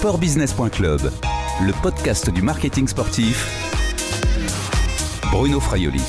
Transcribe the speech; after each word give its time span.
sportbusiness.club, 0.00 1.12
le 1.60 1.82
podcast 1.82 2.30
du 2.30 2.40
marketing 2.40 2.88
sportif. 2.88 3.46
Bruno 5.30 5.60
Fraioli. 5.60 6.00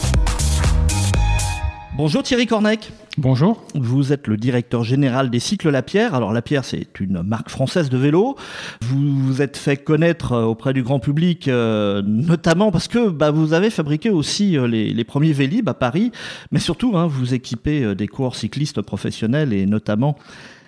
Bonjour 1.97 2.23
Thierry 2.23 2.47
Cornec. 2.47 2.93
Bonjour. 3.17 3.61
Vous 3.75 4.13
êtes 4.13 4.27
le 4.27 4.37
directeur 4.37 4.85
général 4.85 5.29
des 5.29 5.41
Cycles 5.41 5.71
Lapierre. 5.71 6.15
Alors 6.15 6.31
Lapierre, 6.31 6.63
c'est 6.63 7.01
une 7.01 7.21
marque 7.21 7.49
française 7.49 7.89
de 7.89 7.97
vélo. 7.97 8.37
Vous 8.79 9.25
vous 9.25 9.41
êtes 9.41 9.57
fait 9.57 9.75
connaître 9.75 10.31
euh, 10.31 10.45
auprès 10.45 10.71
du 10.71 10.83
grand 10.83 10.99
public, 10.99 11.49
euh, 11.49 12.01
notamment 12.01 12.71
parce 12.71 12.87
que 12.87 13.09
bah, 13.09 13.31
vous 13.31 13.51
avez 13.51 13.69
fabriqué 13.69 14.09
aussi 14.09 14.57
euh, 14.57 14.67
les, 14.67 15.03
premiers 15.03 15.33
Vélib 15.33 15.67
à 15.67 15.73
Paris, 15.73 16.13
mais 16.53 16.59
surtout 16.59 16.95
hein, 16.95 17.07
vous 17.07 17.33
équipez 17.33 17.93
des 17.93 18.07
coureurs 18.07 18.35
cyclistes 18.35 18.81
professionnels 18.81 19.51
et 19.51 19.65
notamment 19.65 20.17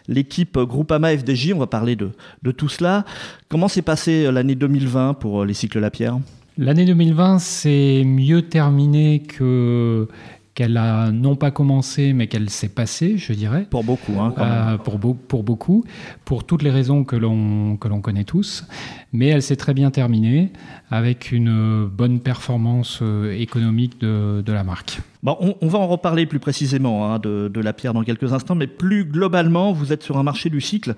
l'équipe 0.08 0.58
Groupama 0.58 1.16
FDJ. 1.18 1.54
On 1.54 1.60
va 1.60 1.68
parler 1.68 1.96
de, 1.96 2.12
de 2.42 2.52
tout 2.52 2.70
cela. 2.70 3.06
Comment 3.50 3.68
s'est 3.68 3.82
passée 3.82 4.32
l'année 4.32 4.56
2020 4.56 5.16
pour 5.16 5.46
les 5.46 5.54
Cycles 5.54 5.80
Lapierre 5.80 6.20
L'année 6.58 6.86
2020 6.86 7.40
s'est 7.40 8.04
mieux 8.06 8.44
terminée 8.44 9.24
que 9.28 10.08
qu'elle 10.54 10.78
a 10.78 11.12
non 11.12 11.36
pas 11.36 11.52
commencé, 11.52 12.14
mais 12.14 12.28
qu'elle 12.28 12.50
s'est 12.50 12.70
passée, 12.70 13.18
je 13.18 13.34
dirais. 13.34 13.66
Pour 13.70 13.84
beaucoup, 13.84 14.20
hein, 14.20 14.34
euh, 14.38 14.78
pour, 14.78 15.00
pour, 15.00 15.44
beaucoup, 15.44 15.84
pour 16.26 16.44
toutes 16.44 16.62
les 16.62 16.70
raisons 16.70 17.04
que 17.04 17.16
l'on 17.16 17.78
connaît 17.78 18.24
tous. 18.24 18.66
Mais 19.14 19.28
elle 19.28 19.42
s'est 19.42 19.56
très 19.56 19.74
bien 19.74 19.90
terminée 19.90 20.52
avec 20.92 21.32
une 21.32 21.86
bonne 21.88 22.20
performance 22.20 23.00
euh, 23.02 23.36
économique 23.36 24.00
de, 24.00 24.44
de 24.46 24.54
la 24.54 24.64
marque. 24.64 25.02
Bon, 25.24 25.38
on, 25.62 25.68
va 25.70 25.80
en 25.80 25.88
reparler 25.88 26.26
plus 26.26 26.40
précisément 26.40 27.10
hein, 27.10 27.18
de, 27.18 27.60
la 27.62 27.72
pierre 27.72 27.94
dans 27.94 28.04
quelques 28.04 28.34
instants, 28.34 28.56
mais 28.56 28.68
plus 28.68 29.06
globalement, 29.06 29.72
vous 29.72 29.94
êtes 29.94 30.04
sur 30.04 30.18
un 30.18 30.24
marché 30.24 30.50
du 30.50 30.60
cycle 30.60 30.96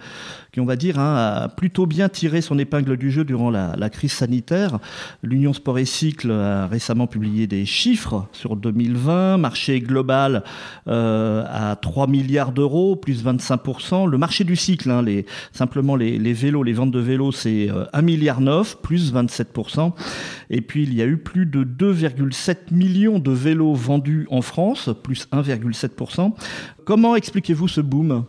qui, 0.52 0.60
on 0.60 0.66
va 0.66 0.76
dire, 0.76 0.98
hein, 0.98 1.44
a 1.44 1.48
plutôt 1.48 1.86
bien 1.86 2.10
tiré 2.10 2.42
son 2.42 2.58
épingle 2.58 2.98
du 2.98 3.12
jeu 3.12 3.24
durant 3.24 3.52
la, 3.52 3.76
la 3.78 3.92
crise 3.92 4.14
sanitaire. 4.14 4.80
L'Union 5.22 5.54
Sport 5.54 5.78
et 5.78 5.86
Cycle 5.86 6.32
a 6.32 6.66
récemment 6.66 7.06
publié 7.06 7.46
des 7.46 7.68
chiffres 7.68 8.26
sur 8.32 8.56
2020, 8.56 9.38
marché 9.38 9.80
global 9.80 10.44
euh, 10.88 11.44
à 11.48 11.76
3 11.76 12.08
milliards 12.08 12.52
d'euros, 12.52 12.96
plus 12.96 13.24
25%. 13.24 14.10
Le 14.10 14.18
marché 14.18 14.44
du 14.44 14.56
cycle, 14.56 14.90
hein, 14.90 15.04
les, 15.04 15.28
simplement 15.52 15.96
les, 15.96 16.18
les, 16.18 16.34
vélos, 16.34 16.64
les 16.64 16.74
ventes 16.74 16.90
de 16.90 17.00
vélos, 17.00 17.32
c'est 17.32 17.70
1 17.70 17.74
euh, 17.74 18.02
milliard 18.02 18.42
9, 18.42 18.82
plus 18.82 19.14
27%. 19.14 19.94
Et 20.50 20.62
puis, 20.62 20.84
il 20.84 20.94
y 20.94 21.02
a 21.02 21.06
eu 21.06 21.18
plus 21.18 21.46
de 21.46 21.64
2,7 21.64 22.72
millions 22.72 23.20
de 23.20 23.32
vélos 23.32 23.74
vendus 23.74 24.28
en 24.30 24.42
France, 24.42 24.90
plus 25.04 25.28
1,7%. 25.32 26.34
Comment 26.86 27.16
expliquez-vous 27.16 27.68
ce 27.68 27.82
boom? 27.82 28.26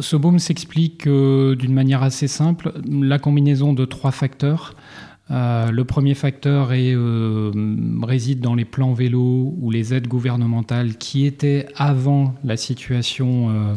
Ce 0.00 0.16
boom 0.16 0.38
s'explique 0.38 1.06
euh, 1.06 1.54
d'une 1.54 1.74
manière 1.74 2.02
assez 2.02 2.28
simple, 2.28 2.72
la 2.88 3.18
combinaison 3.18 3.74
de 3.74 3.84
trois 3.84 4.10
facteurs. 4.10 4.74
Euh, 5.30 5.70
le 5.70 5.84
premier 5.84 6.14
facteur 6.14 6.68
euh, 6.70 7.50
réside 8.02 8.40
dans 8.40 8.54
les 8.54 8.64
plans 8.64 8.94
vélo 8.94 9.54
ou 9.60 9.70
les 9.70 9.92
aides 9.92 10.06
gouvernementales 10.06 10.96
qui 10.96 11.26
étaient 11.26 11.66
avant 11.76 12.34
la 12.44 12.56
situation 12.56 13.76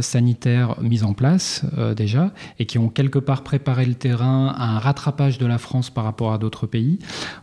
sanitaires 0.00 0.76
mises 0.80 1.04
en 1.04 1.12
place 1.12 1.64
euh, 1.76 1.94
déjà 1.94 2.32
et 2.58 2.66
qui 2.66 2.78
ont 2.78 2.88
quelque 2.88 3.18
part 3.18 3.42
préparé 3.42 3.84
le 3.84 3.94
terrain 3.94 4.54
à 4.56 4.76
un 4.76 4.78
rattrapage 4.78 5.38
de 5.38 5.46
la 5.46 5.58
France 5.58 5.90
par 5.90 6.04
rapport 6.04 6.32
à 6.32 6.38
d'autres 6.38 6.66
pays 6.66 6.98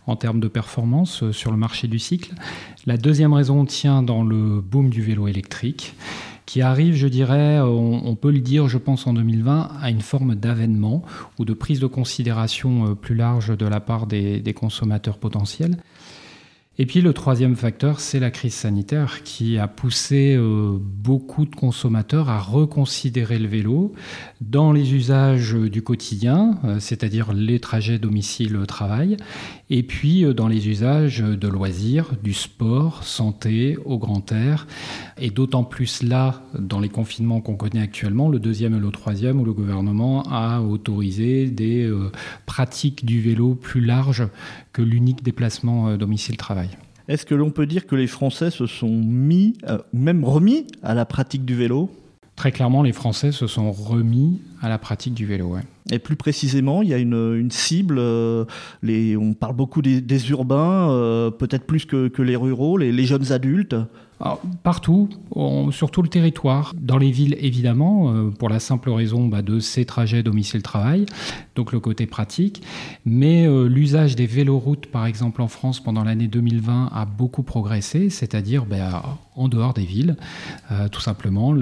en 0.08 0.16
termes 0.16 0.40
de 0.40 0.48
performance 0.48 1.24
euh, 1.24 1.32
sur 1.34 1.52
le 1.52 1.58
marché 1.58 1.88
du 1.88 2.00
cycle. 2.00 2.34
La 2.86 2.98
deuxième 2.98 3.34
raison 3.34 3.66
tient 3.66 4.02
dans 4.02 4.24
le 4.24 4.62
boom 4.62 4.90
du 4.90 5.02
vélo 5.02 5.28
électrique 5.28 5.96
qui 6.46 6.64
arrive, 6.64 6.96
je 6.96 7.08
dirais, 7.08 7.60
on, 7.60 8.16
peut 8.16 8.32
le 8.32 8.40
dire, 8.40 8.68
je 8.68 8.80
pense, 8.80 9.06
en 9.06 9.14
2020, 9.14 9.70
à 9.80 9.92
une 9.92 10.02
forme 10.02 10.34
d'avènement 10.34 11.04
ou 11.38 11.46
de 11.46 11.54
prise 11.54 11.80
de 11.80 11.86
considération 11.86 12.96
plus 12.96 13.14
large 13.14 13.56
de 13.56 13.68
la 13.68 13.80
part 13.80 14.08
des 14.08 14.54
consommateurs 14.56 15.20
potentiels. 15.20 15.78
Et 16.82 16.86
puis 16.86 17.02
le 17.02 17.12
troisième 17.12 17.58
facteur, 17.58 18.00
c'est 18.00 18.22
la 18.22 18.32
crise 18.32 18.54
sanitaire 18.54 19.24
qui 19.24 19.58
a 19.58 19.68
poussé 19.68 20.38
euh, 20.38 20.78
beaucoup 20.80 21.44
de 21.44 21.54
consommateurs 21.54 22.30
à 22.30 22.40
reconsidérer 22.40 23.38
le 23.38 23.50
vélo 23.50 23.92
dans 24.40 24.72
les 24.72 24.94
usages 24.94 25.56
du 25.56 25.82
quotidien, 25.82 26.58
euh, 26.64 26.80
c'est-à-dire 26.80 27.34
les 27.34 27.60
trajets 27.60 28.00
domicile-travail, 28.00 29.18
et 29.70 29.84
puis 29.84 30.24
euh, 30.24 30.34
dans 30.34 30.48
les 30.48 30.70
usages 30.70 31.20
de 31.20 31.48
loisirs, 31.50 32.14
du 32.24 32.32
sport, 32.34 33.04
santé, 33.04 33.78
au 33.84 33.98
grand 33.98 34.32
air, 34.32 34.66
et 35.18 35.32
d'autant 35.32 35.66
plus 35.66 36.02
là, 36.02 36.44
dans 36.58 36.80
les 36.80 36.88
confinements 36.88 37.42
qu'on 37.42 37.58
connaît 37.58 37.82
actuellement, 37.82 38.30
le 38.30 38.40
deuxième 38.40 38.74
et 38.74 38.80
le 38.80 38.92
troisième, 38.92 39.42
où 39.42 39.44
le 39.44 39.52
gouvernement 39.52 40.24
a 40.32 40.62
autorisé 40.62 41.50
des 41.50 41.92
pratiques 42.46 43.04
du 43.04 43.20
vélo 43.20 43.54
plus 43.54 43.82
larges 43.82 44.30
que 44.80 44.84
l'unique 44.84 45.24
déplacement 45.24 45.98
domicile-travail. 45.98 46.70
Est-ce 47.10 47.26
que 47.26 47.36
l'on 47.36 47.50
peut 47.50 47.66
dire 47.66 47.86
que 47.86 47.96
les 47.98 48.08
Français 48.08 48.50
se 48.50 48.66
sont 48.66 48.88
mis, 48.88 49.58
euh, 49.68 49.80
ou 49.94 49.98
même 49.98 50.24
remis 50.24 50.68
à 50.84 50.94
la 50.94 51.06
pratique 51.06 51.44
du 51.44 51.54
vélo? 51.54 51.90
Très 52.38 52.54
clairement, 52.54 52.82
les 52.82 52.94
Français 52.94 53.34
se 53.34 53.46
sont 53.46 53.74
remis 53.74 54.40
à 54.62 54.70
la 54.70 54.78
pratique 54.78 55.14
du 55.14 55.26
vélo. 55.26 55.58
Et 55.92 56.00
plus 56.00 56.16
précisément, 56.16 56.82
il 56.82 56.88
y 56.88 56.94
a 56.94 56.98
une, 56.98 57.52
cible, 57.52 57.98
euh, 58.00 58.46
les, 58.82 59.18
on 59.18 59.34
parle 59.34 59.56
beaucoup 59.58 59.82
des, 59.82 60.30
urbains, 60.30 60.92
euh, 60.92 61.30
peut-être 61.30 61.66
plus 61.66 61.84
que, 61.84 62.22
les 62.22 62.38
ruraux, 62.38 62.78
les 62.78 63.06
jeunes 63.06 63.34
adultes 63.34 63.76
partout, 64.64 65.10
sur 65.72 65.92
tout 65.92 66.02
le 66.02 66.10
territoire. 66.10 66.74
Dans 66.78 66.98
les 66.98 67.12
villes, 67.12 67.38
évidemment, 67.40 68.14
euh, 68.14 68.30
pour 68.30 68.50
la 68.50 68.60
simple 68.60 68.90
raison 68.90 69.28
bah, 69.28 69.42
de 69.42 69.60
ces 69.60 69.86
trajets 69.86 70.24
domicile-travail, 70.24 71.06
donc 71.56 71.72
le 71.72 71.80
côté 71.80 72.06
pratique. 72.06 72.62
Mais 73.06 73.48
euh, 73.48 73.68
l'usage 73.68 74.16
des 74.16 74.26
véloroutes, 74.26 74.88
par 74.88 75.06
exemple, 75.06 75.42
en 75.42 75.48
France, 75.48 75.80
pendant 75.80 76.04
l'année 76.04 76.28
2020, 76.28 76.90
a 76.94 77.06
beaucoup 77.06 77.44
progressé, 77.44 78.10
c'est-à-dire 78.10 78.66
bah, 78.66 79.20
en 79.36 79.48
dehors 79.48 79.74
des 79.74 79.86
villes, 79.86 80.18
euh, 80.72 80.90
tout 80.90 81.02
simplement. 81.02 81.56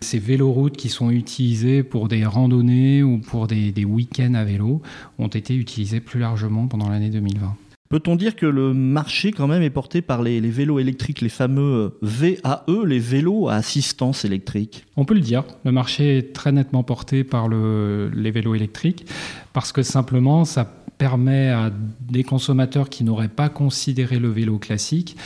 ces 0.00 0.18
véloroutes 0.18 0.76
qui 0.76 0.88
sont 0.88 1.10
utilisées 1.10 1.82
pour 1.82 2.08
des 2.08 2.24
randonnées 2.24 3.02
ou 3.02 3.18
pour 3.18 3.46
des 3.46 3.84
week-ends 3.84 4.34
à 4.34 4.44
vélo 4.44 4.80
ont 5.18 5.28
été 5.28 5.54
utilisées 5.54 6.00
plus 6.00 6.20
largement 6.20 6.66
pendant 6.66 6.88
l'année 6.88 7.10
2020. 7.10 7.56
Peut-on 7.94 8.16
dire 8.16 8.34
que 8.34 8.46
le 8.46 8.74
marché 8.74 9.30
quand 9.30 9.46
même 9.46 9.62
est 9.62 9.70
porté 9.70 10.02
par 10.02 10.20
les, 10.20 10.40
vélos 10.40 10.80
électriques, 10.80 11.20
les 11.20 11.28
fameux 11.28 11.96
VAE, 12.02 12.64
les 12.84 12.98
vélos 12.98 13.48
à 13.48 13.54
assistance 13.54 14.24
électrique? 14.24 14.84
On 14.96 15.04
peut 15.04 15.14
le 15.14 15.20
dire. 15.20 15.44
Le 15.64 15.70
marché 15.70 16.18
est 16.18 16.32
très 16.32 16.50
nettement 16.50 16.82
porté 16.82 17.22
par 17.22 17.48
les 17.48 18.30
vélos 18.32 18.56
électriques 18.56 19.06
parce 19.52 19.70
que 19.70 19.84
simplement 19.84 20.44
ça 20.44 20.83
permet 20.98 21.50
à 21.50 21.70
des 22.00 22.24
consommateurs 22.24 22.88
qui 22.88 23.04
n'auraient 23.04 23.28
pas 23.28 23.48
considéré 23.48 24.18
le 24.18 24.28
vélo 24.28 24.58
classique, 24.58 25.16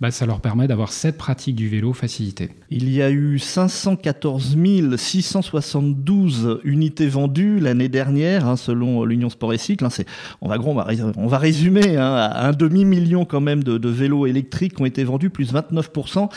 bah, 0.00 0.10
ça 0.10 0.26
leur 0.26 0.40
permet 0.40 0.68
d'avoir 0.68 0.92
cette 0.92 1.16
pratique 1.16 1.56
du 1.56 1.68
vélo 1.68 1.94
facilitée. 1.94 2.50
Il 2.70 2.92
y 2.92 3.00
a 3.00 3.10
eu 3.10 3.38
514 3.38 4.56
672 4.96 6.60
unités 6.64 7.08
vendues 7.08 7.58
l'année 7.60 7.88
dernière, 7.88 8.46
hein, 8.46 8.56
selon 8.56 9.04
l'Union 9.04 9.30
Sport 9.30 9.54
et 9.54 9.58
Cycle. 9.58 9.86
Hein, 9.86 9.88
on, 10.42 10.48
va, 10.48 11.38
résumer, 11.38 11.96
hein, 11.96 12.30
un 12.34 12.52
demi-million 12.52 13.24
quand 13.24 13.40
même 13.40 13.64
de, 13.64 13.88
vélos 13.88 14.26
électriques 14.26 14.78
ont 14.80 14.84
été 14.84 15.02
vendus, 15.02 15.30
plus 15.30 15.54
29%, 15.54 16.28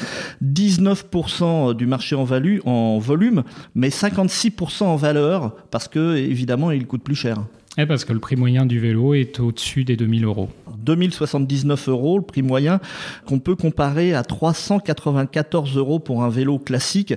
19% 0.41 1.73
du 1.75 1.85
marché 1.85 2.15
en, 2.15 2.23
value, 2.23 2.59
en 2.65 2.97
volume, 2.97 3.43
mais 3.75 3.89
56% 3.89 4.83
en 4.83 4.95
valeur, 4.95 5.55
parce 5.69 5.89
que 5.89 6.15
évidemment, 6.15 6.71
il 6.71 6.87
coûte 6.87 7.03
plus 7.03 7.15
cher. 7.15 7.43
Eh, 7.81 7.85
parce 7.85 8.03
que 8.03 8.11
le 8.11 8.19
prix 8.19 8.35
moyen 8.35 8.65
du 8.65 8.77
vélo 8.77 9.13
est 9.13 9.39
au-dessus 9.39 9.85
des 9.85 9.95
2000 9.95 10.25
euros. 10.25 10.49
2079 10.79 11.87
euros, 11.87 12.17
le 12.17 12.23
prix 12.23 12.41
moyen, 12.41 12.81
qu'on 13.25 13.39
peut 13.39 13.55
comparer 13.55 14.13
à 14.13 14.23
394 14.23 15.77
euros 15.77 15.99
pour 15.99 16.25
un 16.25 16.29
vélo 16.29 16.59
classique. 16.59 17.13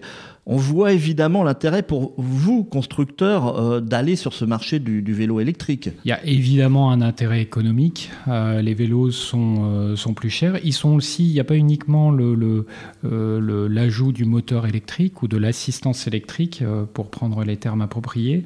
On 0.47 0.57
voit 0.57 0.93
évidemment 0.93 1.43
l'intérêt 1.43 1.83
pour 1.83 2.15
vous, 2.17 2.63
constructeurs, 2.63 3.59
euh, 3.59 3.81
d'aller 3.81 4.15
sur 4.15 4.35
ce 4.35 4.45
marché 4.45 4.79
du, 4.79 5.13
vélo 5.13 5.41
électrique. 5.41 5.91
Il 6.05 6.09
y 6.09 6.13
a 6.13 6.25
évidemment 6.25 6.93
un 6.93 7.01
intérêt 7.01 7.43
économique. 7.43 8.11
Euh, 8.29 8.63
les 8.63 8.75
vélos 8.75 9.11
sont, 9.11 9.65
euh, 9.65 9.97
sont 9.97 10.15
plus 10.15 10.31
chers. 10.31 10.65
Ils 10.65 10.73
sont 10.73 10.95
aussi, 10.95 11.27
il 11.27 11.33
n'y 11.33 11.41
a 11.41 11.45
pas 11.45 11.57
uniquement 11.57 12.13
l'ajout 12.13 12.67
le, 13.03 13.39
le, 13.41 14.13
du 14.13 14.25
moteur 14.27 14.67
électrique 14.67 15.23
ou 15.23 15.29
de 15.29 15.39
l'assistance 15.39 16.07
électrique, 16.07 16.63
pour 16.95 17.11
prendre 17.11 17.43
les 17.43 17.57
termes 17.57 17.83
appropriés. 17.83 18.45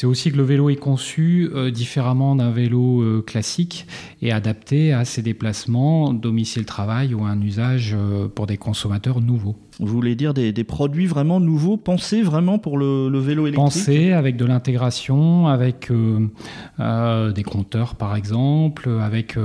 C'est 0.00 0.06
aussi 0.06 0.32
que 0.32 0.38
le 0.38 0.44
vélo 0.44 0.70
est 0.70 0.76
conçu 0.76 1.50
euh, 1.52 1.70
différemment 1.70 2.34
d'un 2.34 2.50
vélo 2.50 3.02
euh, 3.02 3.20
classique 3.20 3.86
et 4.22 4.32
adapté 4.32 4.94
à 4.94 5.04
ses 5.04 5.20
déplacements, 5.20 6.14
domicile-travail 6.14 7.12
ou 7.12 7.24
un 7.24 7.38
usage 7.42 7.94
euh, 7.94 8.26
pour 8.26 8.46
des 8.46 8.56
consommateurs 8.56 9.20
nouveaux. 9.20 9.56
Vous 9.78 9.88
voulez 9.88 10.14
dire 10.14 10.32
des, 10.32 10.64
produits 10.64 11.04
vraiment 11.04 11.38
nouveaux, 11.38 11.76
pensés 11.76 12.22
vraiment 12.22 12.58
pour 12.58 12.78
le, 12.78 13.10
vélo 13.18 13.46
électrique? 13.46 13.62
Pensés 13.62 14.12
avec 14.12 14.38
de 14.38 14.46
l'intégration, 14.46 15.48
avec 15.48 15.90
des 15.90 17.42
compteurs 17.42 17.94
par 17.94 18.16
exemple, 18.16 18.88
avec 19.02 19.36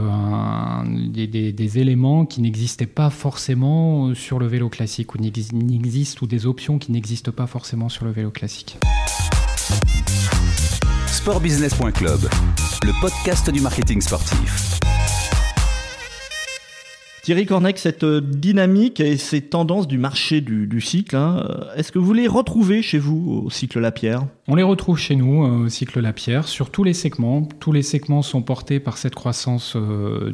des, 1.09 1.27
des, 1.27 1.79
éléments 1.79 2.25
qui 2.25 2.41
n'existaient 2.41 2.85
pas 2.85 3.09
forcément 3.09 4.13
sur 4.13 4.39
le 4.39 4.47
vélo 4.47 4.69
classique 4.69 5.15
ou 5.15 5.17
n'existent 5.17 6.19
ou 6.23 6.27
des 6.27 6.45
options 6.45 6.79
qui 6.79 6.93
n'existent 6.93 7.33
pas 7.33 7.47
forcément 7.47 7.89
sur 7.89 8.05
le 8.05 8.11
vélo 8.11 8.31
classique. 8.31 8.77
sportbusiness.club, 11.25 12.29
le 12.83 13.01
podcast 13.01 13.49
du 13.49 13.59
marketing 13.59 13.99
sportif. 13.99 14.79
Thierry 17.23 17.47
Cornec, 17.47 17.79
cette 17.79 18.03
euh, 18.03 18.21
dynamique 18.21 18.99
et 18.99 19.17
ces 19.17 19.41
tendances 19.41 19.87
du 19.87 19.97
marché 19.97 20.41
du, 20.41 20.79
cycle, 20.81 21.15
hein, 21.15 21.43
euh, 21.49 21.75
est-ce 21.77 21.91
que 21.91 21.97
vous 21.97 22.13
les 22.13 22.27
retrouvez 22.27 22.83
chez 22.83 22.99
vous 22.99 23.41
au 23.43 23.49
cycle 23.49 23.79
Lapierre 23.79 24.27
On 24.47 24.53
les 24.53 24.61
retrouve 24.61 24.99
chez 24.99 25.15
nous 25.15 25.43
euh, 25.43 25.65
au 25.65 25.69
cycle 25.69 25.99
Lapierre 25.99 26.47
sur 26.47 26.69
tous 26.69 26.83
les 26.83 26.93
segments. 26.93 27.49
Tous 27.59 27.71
les 27.71 27.81
segments 27.81 28.21
sont 28.21 28.43
portés 28.43 28.79
par 28.79 28.99
cette 28.99 29.15
croissance 29.15 29.75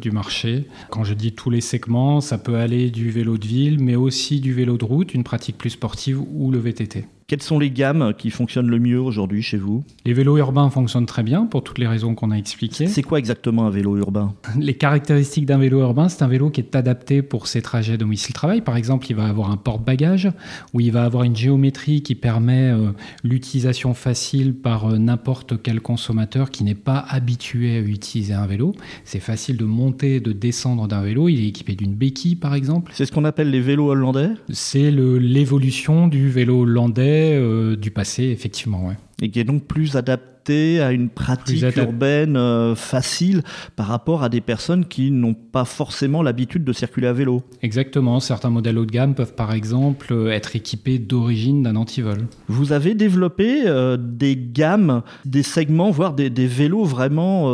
du 0.01 0.11
marché. 0.11 0.67
Quand 0.89 1.05
je 1.05 1.13
dis 1.13 1.31
tous 1.31 1.49
les 1.49 1.61
segments, 1.61 2.19
ça 2.19 2.37
peut 2.37 2.57
aller 2.57 2.89
du 2.89 3.11
vélo 3.11 3.37
de 3.37 3.47
ville, 3.47 3.81
mais 3.81 3.95
aussi 3.95 4.41
du 4.41 4.53
vélo 4.53 4.77
de 4.77 4.83
route, 4.83 5.13
une 5.13 5.23
pratique 5.23 5.57
plus 5.57 5.69
sportive 5.69 6.19
ou 6.33 6.51
le 6.51 6.59
VTT. 6.59 7.07
Quelles 7.31 7.41
sont 7.41 7.59
les 7.59 7.71
gammes 7.71 8.13
qui 8.17 8.29
fonctionnent 8.29 8.69
le 8.69 8.77
mieux 8.77 8.99
aujourd'hui 8.99 9.41
chez 9.41 9.55
vous 9.55 9.85
Les 10.05 10.11
vélos 10.11 10.35
urbains 10.35 10.69
fonctionnent 10.69 11.05
très 11.05 11.23
bien 11.23 11.45
pour 11.45 11.63
toutes 11.63 11.77
les 11.77 11.87
raisons 11.87 12.13
qu'on 12.13 12.29
a 12.29 12.35
expliquées. 12.35 12.87
C'est 12.87 13.03
quoi 13.03 13.19
exactement 13.19 13.65
un 13.65 13.69
vélo 13.69 13.95
urbain? 13.95 14.33
Les 14.59 14.73
caractéristiques 14.73 15.45
d'un 15.45 15.57
vélo 15.57 15.79
urbain, 15.79 16.09
c'est 16.09 16.23
un 16.23 16.27
vélo 16.27 16.49
qui 16.49 16.59
est 16.59 16.75
adapté 16.75 17.21
pour 17.21 17.47
ses 17.47 17.61
trajets 17.61 17.97
domicile-travail. 17.97 18.59
Par 18.59 18.75
exemple, 18.75 19.05
il 19.09 19.15
va 19.15 19.27
avoir 19.27 19.49
un 19.49 19.55
porte-bagages 19.55 20.29
où 20.73 20.81
il 20.81 20.91
va 20.91 21.05
avoir 21.05 21.23
une 21.23 21.37
géométrie 21.37 22.03
qui 22.03 22.15
permet 22.15 22.69
euh, 22.69 22.91
l'utilisation 23.23 23.93
facile 23.93 24.53
par 24.53 24.87
euh, 24.91 24.97
n'importe 24.97 25.61
quel 25.63 25.79
consommateur 25.79 26.51
qui 26.51 26.65
n'est 26.65 26.75
pas 26.75 26.97
habitué 27.07 27.77
à 27.77 27.79
utiliser 27.79 28.33
un 28.33 28.45
vélo. 28.45 28.75
C'est 29.05 29.21
facile 29.21 29.55
de 29.55 29.63
monter 29.63 30.15
et 30.15 30.19
de 30.19 30.33
descendre 30.33 30.85
d'un 30.89 31.01
vélo. 31.01 31.29
Il 31.29 31.39
est 31.39 31.47
équipé 31.47 31.75
d'une 31.75 31.93
béquille, 31.93 32.35
par 32.35 32.55
exemple. 32.55 32.91
C'est 32.93 33.05
ce 33.05 33.13
qu'on 33.13 33.23
appelle 33.23 33.51
les 33.51 33.61
vélos 33.61 33.89
hollandais? 33.89 34.31
C'est 34.49 34.91
l'évolution 34.91 36.09
du 36.09 36.27
vélo 36.27 36.63
hollandais 36.63 37.20
euh, 37.21 37.75
du 37.75 37.91
passé, 37.91 38.23
effectivement. 38.25 38.87
Ouais. 38.87 38.95
Et 39.21 39.29
qui 39.29 39.39
est 39.39 39.43
donc 39.43 39.65
plus 39.65 39.95
adapté 39.95 40.81
à 40.81 40.91
une 40.91 41.09
pratique 41.09 41.63
urbaine 41.77 42.35
euh, 42.35 42.73
facile 42.73 43.43
par 43.75 43.85
rapport 43.87 44.23
à 44.23 44.29
des 44.29 44.41
personnes 44.41 44.85
qui 44.85 45.11
n'ont 45.11 45.35
pas 45.35 45.65
forcément 45.65 46.23
l'habitude 46.23 46.63
de 46.63 46.73
circuler 46.73 47.07
à 47.07 47.13
vélo. 47.13 47.43
Exactement. 47.61 48.19
Certains 48.19 48.49
modèles 48.49 48.79
haut 48.79 48.85
de 48.85 48.91
gamme 48.91 49.13
peuvent 49.13 49.35
par 49.35 49.53
exemple 49.53 50.29
être 50.31 50.55
équipés 50.55 50.97
d'origine 50.97 51.61
d'un 51.61 51.75
antivol. 51.75 52.25
Vous 52.47 52.73
avez 52.73 52.95
développé 52.95 53.67
euh, 53.67 53.97
des 53.99 54.35
gammes, 54.35 55.03
des 55.25 55.43
segments, 55.43 55.91
voire 55.91 56.13
des, 56.13 56.29
vélos 56.29 56.85
vraiment 56.85 57.45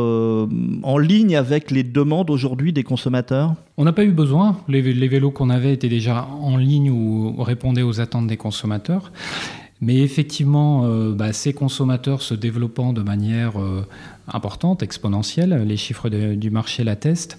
en 0.84 0.98
ligne 0.98 1.36
avec 1.36 1.72
les 1.72 1.84
demandes 1.84 2.30
aujourd'hui 2.30 2.72
des 2.72 2.84
consommateurs? 2.84 3.54
On 3.78 3.84
n'a 3.84 3.94
pas 3.94 4.06
eu 4.06 4.12
besoin. 4.12 4.58
Les, 4.68 4.82
vélos 4.82 5.32
qu'on 5.32 5.50
avait 5.50 5.74
étaient 5.74 5.90
déjà 5.90 6.26
en 6.26 6.58
ligne 6.58 6.90
ou 6.90 7.36
répondaient 7.44 7.84
aux 7.84 8.00
attentes 8.00 8.28
des 8.28 8.38
consommateurs. 8.38 9.12
Mais 9.82 9.98
effectivement, 9.98 10.86
euh, 10.86 11.14
bah, 11.14 11.34
ces 11.34 11.54
consommateurs 11.54 12.22
se 12.22 12.34
développant 12.34 12.94
de 12.94 13.04
manière 13.04 13.62
euh, 13.62 13.86
importante, 14.28 14.84
exponentielle, 14.84 15.64
les 15.68 15.78
chiffres 15.78 16.10
du 16.10 16.50
marché 16.50 16.84
l'attestent, 16.84 17.38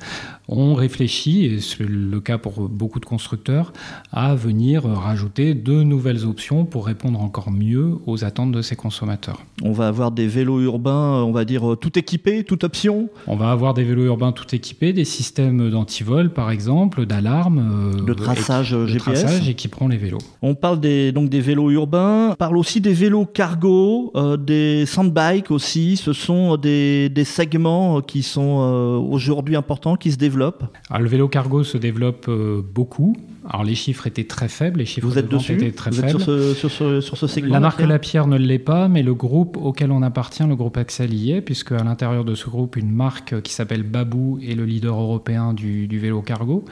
on 0.48 0.74
réfléchit, 0.74 1.44
et 1.44 1.60
c'est 1.60 1.86
le 1.86 2.20
cas 2.20 2.38
pour 2.38 2.68
beaucoup 2.68 3.00
de 3.00 3.04
constructeurs, 3.04 3.72
à 4.12 4.34
venir 4.34 4.84
rajouter 4.84 5.54
de 5.54 5.82
nouvelles 5.82 6.24
options 6.24 6.64
pour 6.64 6.86
répondre 6.86 7.20
encore 7.20 7.50
mieux 7.50 7.96
aux 8.06 8.24
attentes 8.24 8.52
de 8.52 8.62
ces 8.62 8.76
consommateurs. 8.76 9.42
On 9.62 9.72
va 9.72 9.88
avoir 9.88 10.10
des 10.10 10.26
vélos 10.26 10.60
urbains, 10.62 11.22
on 11.22 11.32
va 11.32 11.44
dire 11.44 11.76
tout 11.78 11.98
équipés, 11.98 12.44
toute 12.44 12.64
option? 12.64 13.08
On 13.26 13.36
va 13.36 13.50
avoir 13.50 13.74
des 13.74 13.84
vélos 13.84 14.04
urbains 14.04 14.32
tout 14.32 14.54
équipés, 14.54 14.92
des 14.92 15.04
systèmes 15.04 15.70
d'antivol 15.70 16.30
par 16.32 16.50
exemple, 16.50 17.04
d'alarme, 17.04 17.92
euh, 17.98 18.04
de 18.04 18.14
traçage 18.14 18.70
de 18.70 18.86
GPS, 18.86 19.20
traçage 19.20 19.48
équiperont 19.48 19.88
les 19.88 19.96
vélos. 19.98 20.18
On 20.40 20.54
parle 20.54 20.80
des, 20.80 21.12
donc 21.12 21.28
des 21.28 21.40
vélos 21.40 21.70
urbains, 21.70 22.30
on 22.32 22.36
parle 22.36 22.56
aussi 22.56 22.80
des 22.80 22.94
vélos 22.94 23.26
cargo, 23.26 24.12
euh, 24.16 24.36
des 24.36 24.86
sandbikes 24.86 25.50
aussi, 25.50 25.96
ce 25.96 26.12
sont 26.12 26.56
des, 26.56 26.77
des 27.08 27.24
segments 27.24 28.00
qui 28.00 28.22
sont 28.22 28.60
euh, 28.60 28.96
aujourd'hui 28.96 29.56
importants, 29.56 29.96
qui 29.96 30.12
se 30.12 30.16
développent 30.16 30.64
alors, 30.90 31.02
le 31.02 31.08
vélo 31.08 31.28
cargo 31.28 31.64
se 31.64 31.76
développe 31.76 32.26
euh, 32.28 32.62
beaucoup. 32.62 33.16
Alors 33.48 33.64
les 33.64 33.74
chiffres 33.74 34.06
étaient 34.06 34.24
très 34.24 34.48
faibles, 34.48 34.78
les 34.80 34.86
chiffres 34.86 35.06
Vous 35.06 35.18
êtes 35.18 35.28
dessus 35.28 35.54
étaient 35.54 35.70
très 35.70 35.90
Vous 35.90 35.96
faibles. 35.96 36.08
Êtes 36.08 36.18
sur, 36.18 36.70
ce, 36.70 37.00
sur, 37.00 37.16
ce, 37.16 37.26
segment 37.26 37.52
La 37.54 37.60
marque 37.60 37.80
Lapierre 37.80 38.26
ne 38.26 38.36
l'est 38.36 38.58
pas, 38.58 38.88
mais 38.88 39.02
le 39.02 39.14
groupe 39.14 39.56
auquel 39.56 39.90
on 39.90 40.02
appartient, 40.02 40.44
le 40.44 40.56
groupe 40.56 40.76
Axel 40.76 41.14
y 41.14 41.32
est, 41.32 41.40
puisque 41.40 41.72
à 41.72 41.82
l'intérieur 41.82 42.24
de 42.24 42.34
ce 42.34 42.48
groupe, 42.48 42.76
une 42.76 42.90
marque 42.90 43.40
qui 43.42 43.52
s'appelle 43.52 43.82
Babou 43.82 44.38
est 44.46 44.54
le 44.54 44.64
leader 44.64 45.00
européen 45.00 45.54
du, 45.54 45.86
du 45.88 45.98
vélo 45.98 46.20
cargo. 46.20 46.64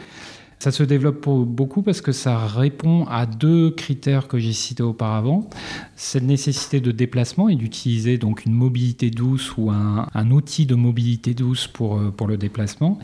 Ça 0.59 0.73
se 0.73 0.83
développe 0.83 1.29
beaucoup 1.29 1.83
parce 1.83 2.01
que 2.01 2.13
ça 2.13 2.39
répond 2.39 3.05
à 3.05 3.27
deux 3.27 3.71
critères 3.71 4.27
que 4.27 4.39
j'ai 4.39 4.55
cités 4.55 4.83
auparavant. 4.83 5.49
Cette 5.97 6.23
nécessité 6.23 6.81
de 6.81 6.93
déplacement 6.93 7.49
et 7.49 7.57
d'utiliser 7.57 8.17
donc 8.17 8.47
une 8.47 8.55
mobilité 8.55 9.11
douce 9.11 9.53
ou 9.59 9.71
un, 9.71 10.31
outil 10.31 10.65
de 10.65 10.75
mobilité 10.75 11.35
douce 11.35 11.67
pour, 11.67 11.99
euh, 11.99 12.27
le 12.27 12.37
déplacement. 12.37 12.99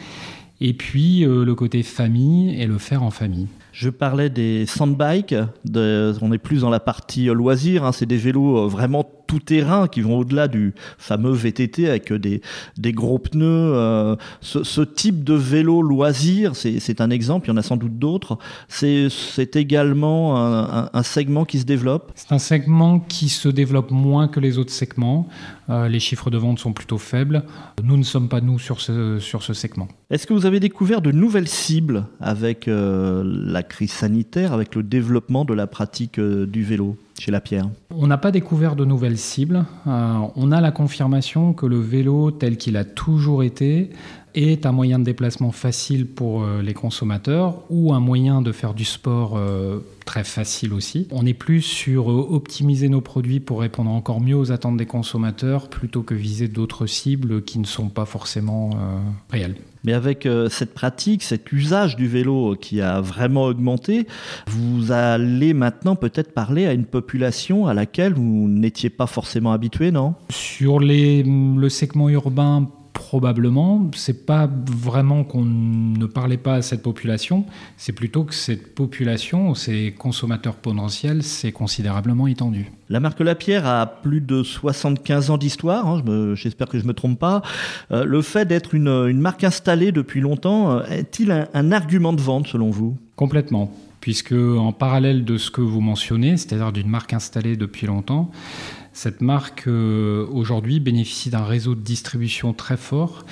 Et 0.61 0.73
puis 0.73 1.25
euh, 1.25 1.45
le 1.45 1.55
côté 1.55 1.83
famille 1.83 2.61
et 2.61 2.67
le 2.67 2.79
faire 2.79 3.03
en 3.03 3.11
famille. 3.11 3.49
Je 3.73 3.91
parlais 3.91 4.31
des 4.31 4.67
sandbikes, 4.67 5.35
on 5.75 6.33
est 6.33 6.39
plus 6.39 6.61
dans 6.61 6.71
la 6.71 6.81
partie 6.81 7.29
euh, 7.29 7.35
loisir, 7.35 7.85
hein, 7.85 7.93
c'est 7.93 8.07
des 8.07 8.17
vélos 8.17 8.69
vraiment 8.69 9.05
tout-terrain 9.33 9.89
qui 9.89 10.03
vont 10.03 10.19
au-delà 10.19 10.47
du 10.47 10.75
fameux 10.99 11.33
VTT 11.33 11.89
avec 11.89 12.13
des, 12.13 12.43
des 12.77 12.93
gros 12.93 13.19
pneus. 13.19 13.47
Euh, 13.47 14.17
ce, 14.43 14.83
type 14.83 15.25
de 15.25 15.33
vélo 15.33 15.81
loisir, 15.81 16.55
c'est 16.55 17.01
un 17.01 17.09
exemple, 17.09 17.47
il 17.47 17.53
y 17.53 17.55
en 17.55 17.57
a 17.57 17.63
sans 17.63 17.79
doute 17.79 17.99
d'autres. 17.99 18.37
C'est 18.69 19.57
également 19.57 20.37
un, 20.37 21.03
segment 21.03 21.47
qui 21.47 21.61
se 21.61 21.65
développe. 21.65 22.13
C'est 22.15 22.33
un 22.33 22.39
segment 22.39 23.01
qui 23.01 23.31
se 23.31 23.49
développe 23.49 23.91
moins 23.91 24.29
que 24.29 24.39
les 24.39 24.59
autres 24.59 24.73
segments. 24.73 25.27
Euh, 25.73 25.89
les 25.89 26.01
chiffres 26.01 26.31
de 26.31 26.37
vente 26.37 26.59
sont 26.59 26.73
plutôt 26.73 26.99
faibles. 26.99 27.43
Nous 27.83 27.97
ne 27.97 28.03
sommes 28.03 28.29
pas 28.29 28.41
nous 28.41 28.59
sur 28.59 28.81
ce, 28.81 29.19
sur 29.19 29.43
ce 29.43 29.55
segment. 29.55 29.89
Est-ce 30.11 30.27
que 30.27 30.35
vous 30.35 30.47
avez 30.47 30.61
découvert 30.61 31.01
de 31.01 31.11
nouvelles 31.11 31.49
cibles 31.49 32.05
avec 32.21 32.69
euh, 32.69 33.23
la 33.25 33.63
crise 33.63 33.93
sanitaire, 33.93 34.53
avec 34.53 34.75
le 34.75 34.83
développement 34.83 35.45
de 35.45 35.55
la 35.55 35.67
pratique 35.67 36.21
du 36.21 36.63
vélo 36.63 36.97
chez 37.19 37.31
La 37.31 37.41
Pierre? 37.41 37.69
On 37.91 38.07
n'a 38.07 38.19
pas 38.19 38.31
découvert 38.31 38.77
de 38.77 38.85
nouvelles 38.85 39.19
cibles. 39.19 39.65
Euh, 39.87 40.19
on 40.37 40.53
a 40.53 40.61
la 40.61 40.73
confirmation 40.73 41.53
que 41.53 41.67
le 41.67 41.79
vélo, 41.79 42.31
tel 42.31 42.57
qu'il 42.57 42.77
a 42.77 42.85
toujours 42.85 43.43
été, 43.43 43.91
est 44.35 44.67
un 44.67 44.73
moyen 44.73 44.99
de 44.99 45.05
déplacement 45.05 45.53
facile 45.53 46.07
pour 46.07 46.43
euh, 46.43 46.63
les 46.63 46.75
consommateurs 46.75 47.59
ou 47.71 47.93
un 47.93 48.01
moyen 48.01 48.43
de 48.43 48.53
faire 48.53 48.75
du 48.75 48.85
sport 48.85 49.37
euh, 49.37 49.79
très 50.05 50.25
facile 50.25 50.73
aussi. 50.73 51.09
On 51.11 51.27
est 51.27 51.35
plus 51.35 51.63
sur 51.63 52.07
optimiser 52.09 52.89
nos 52.89 53.01
produits 53.01 53.41
pour 53.41 53.61
répondre 53.61 53.91
encore 53.91 54.21
mieux 54.21 54.37
aux 54.37 54.53
attentes 54.53 54.77
des 54.77 54.87
consommateurs 54.87 55.69
plutôt 55.69 56.03
que 56.03 56.15
viser 56.15 56.49
d'autres 56.49 56.87
cibles 56.87 57.43
qui 57.43 57.59
ne 57.59 57.67
sont 57.67 57.89
pas 57.89 58.05
forcément 58.05 58.71
réelles. 59.31 59.57
Mais 59.85 59.93
avec 59.93 60.27
euh, 60.27 60.49
cette 60.49 60.75
pratique, 60.75 61.23
cet 61.23 61.51
usage 61.53 61.97
du 61.97 62.07
vélo 62.07 62.57
qui 62.61 62.81
a 62.81 63.01
vraiment 63.01 63.45
augmenté, 63.45 64.07
vous 64.47 64.93
allez 64.93 65.55
maintenant 65.55 65.97
peut-être 65.97 66.33
parler 66.33 66.67
à 66.67 66.73
une 66.73 66.85
population 66.85 67.67
à 67.67 67.75
laquelle 67.75 68.15
vous 68.15 68.49
n'étiez 68.49 68.91
pas 68.91 69.07
forcément 69.07 69.53
habitué, 69.53 69.91
non? 69.91 70.15
Sur 70.31 70.79
les, 70.79 71.25
le 71.25 71.69
segment 71.69 72.09
urbain, 72.09 72.69
probablement. 72.93 73.91
C'est 73.95 74.27
pas 74.27 74.49
vraiment 74.67 75.25
qu'on 75.25 75.45
ne 75.45 76.07
parlait 76.07 76.37
pas 76.37 76.55
à 76.55 76.63
cette 76.63 76.83
population, 76.83 77.45
c'est 77.77 77.93
plutôt 77.93 78.25
que 78.25 78.35
cette 78.35 78.75
population, 78.75 79.55
ces 79.55 79.95
consommateurs 79.97 80.57
potentiels, 80.57 81.23
s'est 81.23 81.53
considérablement 81.53 82.27
étendue. 82.27 82.71
La 82.89 83.01
marque 83.01 83.21
Lapierre 83.21 83.67
a 83.67 83.87
plus 83.87 84.21
de 84.21 84.43
75 84.43 85.31
ans 85.31 85.39
d'histoire, 85.39 85.87
hein, 85.87 86.35
j'espère 86.35 86.69
que 86.69 86.79
je 86.79 86.83
ne 86.85 86.89
me 86.89 86.95
trompe 86.95 87.19
pas. 87.19 87.43
Euh, 87.91 88.05
le 88.05 88.23
fait 88.23 88.45
d'être 88.45 88.75
une, 88.75 89.13
marque 89.13 89.45
installée 89.45 89.93
depuis 89.93 90.21
longtemps 90.21 90.73
euh, 90.73 90.85
est-il 90.91 91.31
un, 91.31 91.49
un 91.55 91.73
argument 91.73 92.13
de 92.13 92.21
vente 92.21 92.47
selon 92.49 92.71
vous? 92.71 92.97
Complètement 93.17 93.73
puisque 94.03 94.33
en 94.33 94.73
parallèle 94.73 95.25
de 95.25 95.39
ce 95.39 95.51
que 95.51 95.61
vous 95.61 95.81
mentionnez, 95.81 96.37
c'est-à-dire 96.37 96.73
d'une 96.73 96.89
marque 96.89 97.15
installée 97.15 97.57
depuis 97.57 97.87
longtemps, 97.87 98.33
cette 98.93 99.23
marque, 99.23 99.69
euh, 99.69 100.27
aujourd'hui, 100.31 100.81
bénéficie 100.81 101.31
d'un 101.31 101.45
réseau 101.45 101.75
de 101.77 101.81
distribution 101.81 102.53
très 102.53 102.77
fort, 102.77 103.25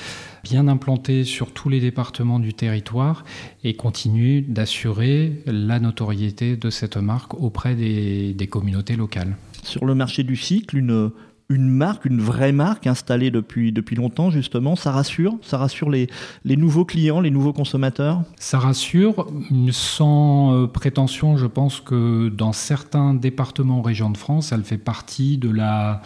bien 0.45 0.69
implanté 0.69 1.25
sur 1.25 1.53
tous 1.53 1.69
les 1.69 1.81
départements 1.81 2.39
du 2.39 2.55
territoire 2.55 3.25
et 3.65 3.75
continue 3.75 4.43
d'assurer 4.43 5.43
la 5.45 5.81
notoriété 5.81 6.57
de 6.57 6.71
cette 6.71 6.97
marque 6.97 7.35
auprès 7.35 7.75
des 7.75 8.49
communautés 8.49 8.97
locales. 8.97 9.37
Sur 9.63 9.85
le 9.85 9.95
marché 9.95 10.23
du 10.23 10.37
cycle, 10.37 10.79
une 10.79 11.11
une 11.51 11.69
marque, 11.69 12.07
une 12.07 12.21
vraie 12.21 12.53
marque 12.53 12.87
installée 12.87 13.31
depuis, 13.31 13.73
depuis 13.73 13.97
longtemps, 13.97 14.31
justement, 14.31 14.77
ça 14.77 14.93
rassure 14.93 15.35
Ça 15.43 15.59
rassure 15.59 15.91
les, 15.91 16.09
les 16.45 16.57
nouveaux 16.57 16.85
clients, 16.85 17.21
les 17.21 17.31
nouveaux 17.31 17.53
consommateurs? 17.53 18.23
Ça 18.39 18.59
rassure, 18.59 19.27
sans 19.73 20.55
euh, 20.55 20.67
prétention, 20.67 21.37
je 21.37 21.47
pense 21.47 21.81
que 21.81 22.29
dans 22.29 22.53
certains 22.53 23.13
départements, 23.15 23.83
régions 23.83 24.11
de 24.11 24.17
France, 24.17 24.53
elle 24.53 24.63
fait 24.63 24.79
partie 24.79 25.37
de 25.37 25.51
la 25.51 26.03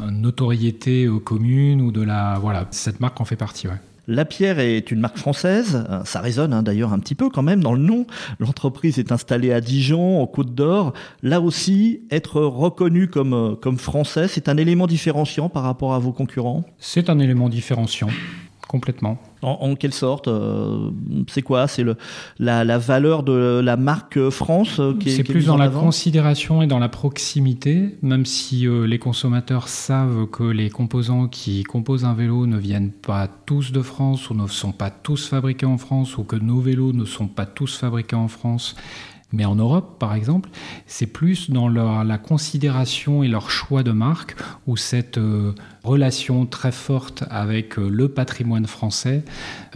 euh, 0.00 0.10
notoriété 0.10 1.08
commune 1.24 1.80
ou 1.80 1.92
de 1.92 2.02
la... 2.02 2.38
Voilà, 2.40 2.66
cette 2.72 3.00
marque 3.00 3.20
en 3.20 3.24
fait 3.24 3.36
partie, 3.36 3.68
ouais. 3.68 3.80
La 4.06 4.24
Pierre 4.24 4.58
est 4.58 4.90
une 4.90 5.00
marque 5.00 5.16
française, 5.16 5.84
euh, 5.88 6.04
ça 6.04 6.20
résonne 6.20 6.52
hein, 6.52 6.62
d'ailleurs 6.62 6.92
un 6.92 6.98
petit 6.98 7.14
peu 7.14 7.30
quand 7.30 7.42
même 7.42 7.62
dans 7.62 7.72
le 7.72 7.80
nom. 7.80 8.06
L'entreprise 8.38 8.98
est 8.98 9.12
installée 9.12 9.52
à 9.52 9.60
Dijon, 9.60 10.20
en 10.20 10.26
Côte 10.26 10.54
d'Or. 10.54 10.92
Là 11.22 11.40
aussi, 11.40 12.02
être 12.10 12.40
reconnu 12.42 13.08
comme, 13.08 13.32
euh, 13.32 13.54
comme 13.54 13.78
français, 13.78 14.28
c'est 14.28 14.48
un 14.48 14.58
élément 14.58 14.86
différenciant 14.86 15.48
par 15.48 15.62
rapport 15.62 15.94
à 15.94 15.98
vos 15.98 16.12
concurrents? 16.12 16.64
C'est 16.78 17.08
un 17.08 17.18
élément 17.18 17.48
différenciant 17.48 18.08
complètement. 18.74 19.18
En, 19.42 19.76
quelle 19.76 19.94
sorte 19.94 20.26
euh, 20.26 20.90
C'est 21.28 21.42
quoi? 21.42 21.68
C'est 21.68 21.84
la, 22.40 22.64
la, 22.64 22.76
valeur 22.76 23.22
de 23.22 23.60
la 23.62 23.76
marque 23.76 24.30
France 24.30 24.80
euh, 24.80 24.94
qui 24.98 25.10
est 25.10 25.12
C'est 25.12 25.22
plus 25.22 25.46
dans 25.46 25.56
la 25.56 25.68
considération 25.68 26.60
et 26.60 26.66
dans 26.66 26.80
la 26.80 26.88
proximité, 26.88 27.96
même 28.02 28.26
si 28.26 28.66
euh, 28.66 28.84
les 28.84 28.98
consommateurs 28.98 29.68
savent 29.68 30.26
que 30.26 30.42
les 30.42 30.70
composants 30.70 31.28
qui 31.28 31.62
composent 31.62 32.04
un 32.04 32.14
vélo 32.14 32.48
ne 32.48 32.58
viennent 32.58 32.90
pas 32.90 33.28
tous 33.28 33.70
de 33.70 33.80
France 33.80 34.28
ou 34.30 34.34
ne 34.34 34.48
sont 34.48 34.72
pas 34.72 34.90
tous 34.90 35.28
fabriqués 35.28 35.66
en 35.66 35.78
France 35.78 36.18
ou 36.18 36.24
que 36.24 36.34
nos 36.34 36.58
vélos 36.58 36.92
ne 36.92 37.04
sont 37.04 37.28
pas 37.28 37.46
tous 37.46 37.76
fabriqués 37.76 38.16
en 38.16 38.26
France 38.26 38.74
mais 39.34 39.44
en 39.44 39.56
Europe, 39.56 39.98
par 39.98 40.14
exemple, 40.14 40.48
c'est 40.86 41.06
plus 41.06 41.50
dans 41.50 41.68
la 41.68 42.18
considération 42.18 43.22
et 43.22 43.28
leur 43.28 43.50
choix 43.50 43.82
de 43.82 43.90
marque 43.90 44.36
où 44.66 44.76
cette 44.76 45.18
euh, 45.18 45.54
relation 45.82 46.46
très 46.46 46.72
forte 46.72 47.24
avec 47.30 47.78
euh, 47.78 47.88
le 47.88 48.08
patrimoine 48.08 48.66
français 48.66 49.24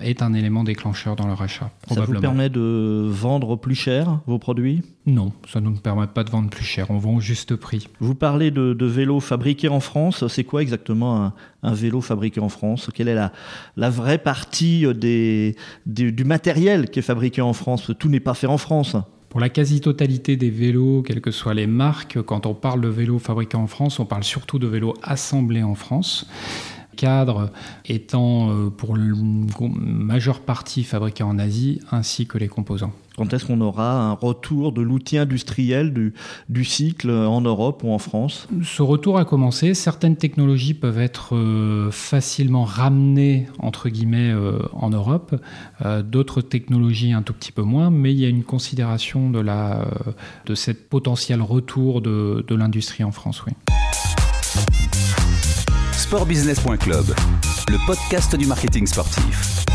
est 0.00 0.22
un 0.22 0.32
élément 0.32 0.64
déclencheur 0.64 1.16
dans 1.16 1.26
leur 1.26 1.42
achat. 1.42 1.70
Ça 1.92 2.02
vous 2.02 2.20
permet 2.20 2.48
de 2.48 3.08
vendre 3.10 3.56
plus 3.56 3.74
cher 3.74 4.20
vos 4.26 4.38
produits? 4.38 4.82
Non, 5.06 5.32
ça 5.48 5.60
ne 5.60 5.66
nous 5.66 5.76
permet 5.76 6.06
pas 6.06 6.24
de 6.24 6.30
vendre 6.30 6.50
plus 6.50 6.64
cher. 6.64 6.90
On 6.90 6.98
vend 6.98 7.16
au 7.16 7.20
juste 7.20 7.56
prix. 7.56 7.88
Vous 8.00 8.14
parlez 8.14 8.50
de, 8.50 8.86
vélos 8.86 9.20
fabriqués 9.20 9.68
en 9.68 9.80
France. 9.80 10.26
C'est 10.28 10.44
quoi 10.44 10.62
exactement 10.62 11.32
un, 11.62 11.74
vélo 11.74 12.00
fabriqué 12.00 12.40
en 12.40 12.48
France? 12.48 12.90
Quelle 12.94 13.08
est 13.08 13.14
la, 13.14 13.32
la 13.76 13.90
vraie 13.90 14.18
partie 14.18 14.86
des, 14.94 15.56
du 15.86 16.24
matériel 16.24 16.90
qui 16.90 16.98
est 16.98 17.02
fabriqué 17.02 17.40
en 17.40 17.52
France? 17.52 17.90
Tout 17.98 18.08
n'est 18.08 18.20
pas 18.20 18.34
fait 18.34 18.46
en 18.46 18.58
France. 18.58 18.96
Pour 19.28 19.40
la 19.40 19.50
quasi-totalité 19.50 20.36
des 20.36 20.48
vélos, 20.48 21.02
quelles 21.02 21.20
que 21.20 21.30
soient 21.30 21.54
les 21.54 21.66
marques, 21.66 22.22
quand 22.22 22.46
on 22.46 22.54
parle 22.54 22.80
de 22.80 22.88
vélos 22.88 23.18
fabriqués 23.18 23.58
en 23.58 23.66
France, 23.66 23.98
on 23.98 24.06
parle 24.06 24.24
surtout 24.24 24.58
de 24.58 24.66
vélos 24.66 24.94
assemblés 25.02 25.62
en 25.62 25.74
France 25.74 26.26
cadre 26.98 27.50
étant 27.86 28.50
euh, 28.50 28.70
pour 28.70 28.96
la 28.96 29.04
majeure 29.80 30.40
partie 30.40 30.82
fabriqué 30.82 31.22
en 31.22 31.38
Asie, 31.38 31.80
ainsi 31.92 32.26
que 32.26 32.36
les 32.36 32.48
composants. 32.48 32.92
Quand 33.16 33.32
est-ce 33.32 33.46
qu'on 33.46 33.60
aura 33.60 34.00
un 34.00 34.12
retour 34.12 34.72
de 34.72 34.80
l'outil 34.80 35.18
industriel 35.18 35.92
du, 35.92 36.14
du, 36.48 36.64
cycle 36.64 37.10
en 37.10 37.40
Europe 37.40 37.82
ou 37.82 37.90
en 37.90 37.98
France? 37.98 38.46
Ce 38.62 38.82
retour 38.82 39.18
a 39.18 39.24
commencé. 39.24 39.74
Certaines 39.74 40.16
technologies 40.16 40.74
peuvent 40.74 41.00
être 41.00 41.34
euh, 41.34 41.90
facilement 41.90 42.64
ramenées, 42.64 43.48
entre 43.58 43.88
guillemets, 43.88 44.30
euh, 44.30 44.60
en 44.72 44.90
Europe. 44.90 45.34
D'autres 46.04 46.42
technologies 46.42 47.12
un 47.12 47.22
tout 47.22 47.32
petit 47.32 47.52
peu 47.52 47.62
moins, 47.62 47.90
mais 47.90 48.12
il 48.12 48.20
y 48.20 48.24
a 48.24 48.28
une 48.28 48.44
considération 48.44 49.30
de, 49.30 49.40
la, 49.40 49.86
de 50.46 50.54
cette 50.54 50.88
potentiel 50.88 51.40
retour 51.42 52.00
de, 52.00 52.44
de 52.46 52.54
l'industrie 52.54 53.04
en 53.04 53.12
France, 53.12 53.44
oui 53.46 53.52
sportbusiness.club, 56.08 57.14
le 57.68 57.86
podcast 57.86 58.34
du 58.34 58.46
marketing 58.46 58.86
sportif. 58.86 59.66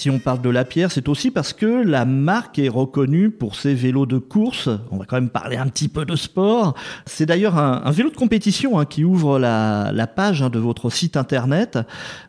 Si 0.00 0.08
on 0.08 0.18
parle 0.18 0.40
de 0.40 0.48
la 0.48 0.64
pierre, 0.64 0.90
c'est 0.90 1.10
aussi 1.10 1.30
parce 1.30 1.52
que 1.52 1.66
la 1.66 2.06
marque 2.06 2.58
est 2.58 2.70
reconnue 2.70 3.28
pour 3.28 3.54
ses 3.54 3.74
vélos 3.74 4.06
de 4.06 4.16
course. 4.16 4.70
On 4.90 4.96
va 4.96 5.04
quand 5.04 5.16
même 5.16 5.28
parler 5.28 5.58
un 5.58 5.66
petit 5.66 5.88
peu 5.88 6.06
de 6.06 6.16
sport. 6.16 6.74
C'est 7.04 7.26
d'ailleurs 7.26 7.58
un, 7.58 7.90
vélo 7.90 8.08
de 8.08 8.16
compétition 8.16 8.78
hein, 8.78 8.86
qui 8.86 9.04
ouvre 9.04 9.38
la, 9.38 10.06
page 10.16 10.40
hein, 10.40 10.48
de 10.48 10.58
votre 10.58 10.88
site 10.88 11.18
internet. 11.18 11.78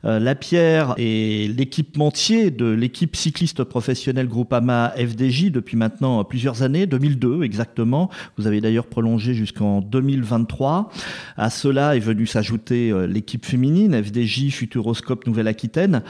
Euh, 0.03 0.19
la 0.19 0.35
pierre 0.35 0.95
est 0.97 1.49
l'équipementier 1.55 2.51
de 2.51 2.65
l'équipe 2.65 3.15
cycliste 3.15 3.63
professionnelle 3.63 4.27
Groupama 4.27 4.91
FDJ 4.97 5.49
depuis 5.49 5.77
maintenant 5.77 6.25
plusieurs 6.25 6.63
années, 6.63 6.87
2002 6.87 7.43
exactement. 7.43 8.09
Vous 8.37 8.47
avez 8.47 8.59
d'ailleurs 8.59 8.87
prolongé 8.87 9.33
jusqu'en 9.33 9.79
2023. 9.79 10.89
À 11.37 11.49
cela 11.49 11.95
est 11.95 12.01
venue 12.01 12.27
s'ajouter 12.27 12.91
euh, 12.91 13.07
l'équipe 13.07 13.45
féminine 13.45 13.93
FDJ 14.03 14.49
Futuroscope 14.49 15.25
Nouvelle-Aquitaine. 15.25 16.01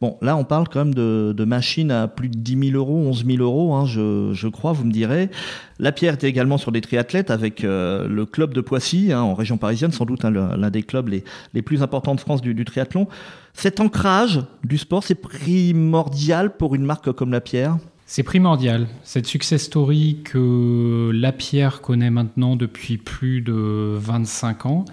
Bon, 0.00 0.16
là 0.22 0.36
on 0.36 0.44
parle 0.44 0.68
quand 0.68 0.84
même 0.84 0.94
de 0.94 1.07
de, 1.32 1.44
machines 1.44 1.90
à 1.90 2.08
plus 2.08 2.28
de 2.28 2.36
10 2.36 2.70
000 2.70 2.76
euros, 2.76 2.96
11 2.96 3.24
000 3.26 3.38
euros, 3.38 3.74
hein, 3.74 3.86
je, 3.86 4.48
crois, 4.48 4.72
vous 4.72 4.84
me 4.84 4.92
direz. 4.92 5.30
La 5.78 5.92
Pierre 5.92 6.14
était 6.14 6.28
également 6.28 6.58
sur 6.58 6.72
des 6.72 6.80
triathlètes 6.80 7.30
avec 7.30 7.64
euh, 7.64 8.08
le 8.08 8.26
club 8.26 8.54
de 8.54 8.60
Poissy, 8.60 9.12
hein, 9.12 9.20
en 9.20 9.34
région 9.34 9.58
parisienne, 9.58 9.92
sans 9.92 10.04
doute 10.04 10.24
hein, 10.24 10.30
l'un 10.30 10.70
des 10.70 10.82
clubs 10.82 11.08
les, 11.08 11.62
plus 11.62 11.82
importants 11.82 12.14
de 12.14 12.20
France 12.20 12.42
du, 12.42 12.64
triathlon. 12.64 13.08
Cet 13.52 13.80
ancrage 13.80 14.42
du 14.64 14.78
sport, 14.78 15.02
c'est 15.02 15.14
primordial 15.14 16.56
pour 16.56 16.74
une 16.74 16.84
marque 16.84 17.12
comme 17.12 17.32
La 17.32 17.40
Pierre? 17.40 17.78
C'est 18.06 18.22
primordial. 18.22 18.86
Cette 19.02 19.26
success 19.26 19.64
story 19.64 20.20
que 20.24 21.10
La 21.12 21.32
Pierre 21.32 21.82
connaît 21.82 22.10
maintenant 22.10 22.56
depuis 22.56 22.96
plus 22.96 23.42
de 23.42 23.96
25 23.98 24.66
ans, 24.66 24.84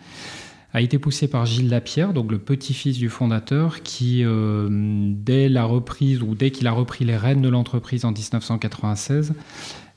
a 0.76 0.82
été 0.82 1.00
poussé 1.00 1.30
par 1.30 1.46
Gilles 1.46 1.70
Lapierre, 1.70 2.12
donc 2.12 2.30
le 2.30 2.38
petit-fils 2.38 2.98
du 2.98 3.08
fondateur, 3.08 3.82
qui, 3.82 4.26
euh, 4.26 4.68
dès 4.70 5.48
la 5.48 5.64
reprise 5.64 6.22
ou 6.22 6.36
dès 6.36 6.52
qu'il 6.52 6.68
a 6.68 6.74
repris 6.74 7.06
les 7.06 7.16
rênes 7.16 7.42
de 7.42 7.48
l'entreprise 7.48 8.04
en 8.04 8.12
1996, 8.12 9.34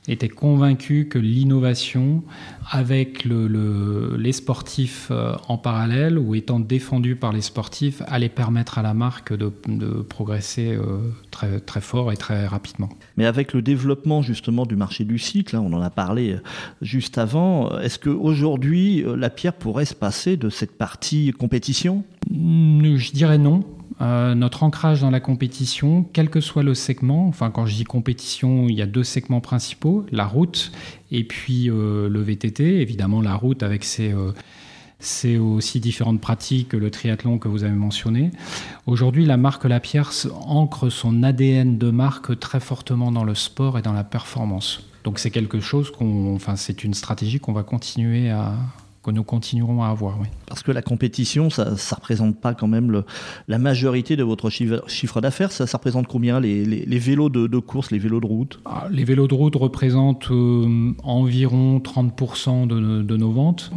était 0.09 0.29
convaincu 0.29 1.07
que 1.07 1.19
l'innovation, 1.19 2.23
avec 2.69 3.25
les 3.25 4.31
sportifs 4.31 5.07
euh, 5.11 5.35
en 5.47 5.57
parallèle 5.57 6.17
ou 6.17 6.35
étant 6.35 6.59
défendu 6.59 7.15
par 7.15 7.31
les 7.31 7.41
sportifs, 7.41 8.01
allait 8.07 8.29
permettre 8.29 8.79
à 8.79 8.81
la 8.81 8.93
marque 8.93 9.33
de, 9.33 9.49
progresser 10.09 10.73
euh, 10.73 10.99
très, 11.31 11.59
très 11.59 11.81
fort 11.81 12.11
et 12.11 12.17
très 12.17 12.47
rapidement. 12.47 12.89
Mais 13.17 13.25
avec 13.25 13.53
le 13.53 13.61
développement 13.61 14.21
justement 14.21 14.65
du 14.65 14.75
marché 14.75 15.03
du 15.03 15.19
cycle, 15.19 15.55
hein, 15.55 15.63
on 15.63 15.73
en 15.73 15.81
a 15.81 15.89
parlé 15.89 16.33
euh, 16.33 16.41
juste 16.81 17.17
avant, 17.17 17.79
est-ce 17.79 17.99
qu'aujourd'hui 17.99 19.05
la 19.15 19.29
pierre 19.29 19.53
pourrait 19.53 19.85
se 19.85 19.95
passer 19.95 20.37
de 20.37 20.49
cette 20.49 20.77
partie 20.77 21.31
compétition? 21.31 22.03
Je 22.29 23.11
dirais 23.11 23.37
non. 23.37 23.63
Euh, 24.01 24.33
notre 24.33 24.63
ancrage 24.63 25.01
dans 25.01 25.09
la 25.09 25.19
compétition, 25.19 26.05
quel 26.13 26.29
que 26.29 26.39
soit 26.39 26.63
le 26.63 26.73
segment, 26.73 27.27
enfin 27.27 27.51
quand 27.51 27.65
je 27.65 27.75
dis 27.75 27.83
compétition, 27.83 28.67
il 28.69 28.75
y 28.75 28.81
a 28.81 28.85
deux 28.85 29.03
segments 29.03 29.41
principaux, 29.41 30.05
la 30.11 30.25
route 30.25 30.71
et 31.11 31.25
puis 31.25 31.69
euh, 31.69 32.07
le 32.07 32.21
VTT, 32.21 32.81
évidemment 32.81 33.21
la 33.21 33.35
route 33.35 33.61
avec 33.61 33.83
ses, 33.83 34.13
euh, 34.13 35.39
aussi 35.39 35.81
différentes 35.81 36.21
pratiques 36.21 36.69
que 36.69 36.77
le 36.77 36.91
triathlon 36.91 37.39
que 37.39 37.49
vous 37.49 37.65
avez 37.65 37.73
mentionné. 37.73 38.31
Aujourd'hui, 38.87 39.25
la 39.25 39.35
marque 39.35 39.65
La 39.65 39.81
Pierre 39.81 40.11
ancre 40.45 40.89
son 40.89 41.23
ADN 41.23 41.77
de 41.77 41.89
marque 41.89 42.39
très 42.39 42.61
fortement 42.61 43.11
dans 43.11 43.25
le 43.25 43.35
sport 43.35 43.77
et 43.77 43.81
dans 43.81 43.93
la 43.93 44.05
performance. 44.05 44.85
Donc 45.03 45.19
c'est 45.19 45.31
quelque 45.31 45.59
chose 45.59 45.91
qu'on, 45.91 46.35
enfin 46.35 46.55
c'est 46.55 46.85
une 46.85 46.93
stratégie 46.93 47.39
qu'on 47.39 47.53
va 47.53 47.63
continuer 47.63 48.29
à, 48.29 48.53
que 49.03 49.11
nous 49.11 49.23
continuerons 49.23 49.83
à 49.83 49.87
avoir. 49.87 50.19
Oui. 50.19 50.27
Parce 50.45 50.63
que 50.63 50.71
la 50.71 50.81
compétition, 50.81 51.49
ça 51.49 51.65
ne 51.65 51.95
représente 51.95 52.39
pas 52.39 52.53
quand 52.53 52.67
même 52.67 52.91
le, 52.91 53.05
la 53.47 53.57
majorité 53.57 54.15
de 54.15 54.23
votre 54.23 54.49
chiffre, 54.49 55.21
d'affaires. 55.21 55.51
Ça, 55.51 55.67
ça, 55.67 55.77
représente 55.77 56.07
combien 56.07 56.39
les, 56.39 56.65
les, 56.65 56.99
vélos 56.99 57.29
de, 57.29 57.47
de, 57.47 57.59
course, 57.59 57.91
les 57.91 57.99
vélos 57.99 58.19
de 58.19 58.25
route? 58.25 58.59
Ah, 58.65 58.87
Les 58.91 59.03
vélos 59.03 59.27
de 59.27 59.35
route 59.35 59.55
représentent 59.55 60.31
euh, 60.31 60.93
environ 61.03 61.79
30% 61.79 62.67
de, 62.67 63.01
de, 63.01 63.17
nos 63.17 63.31
ventes. 63.31 63.71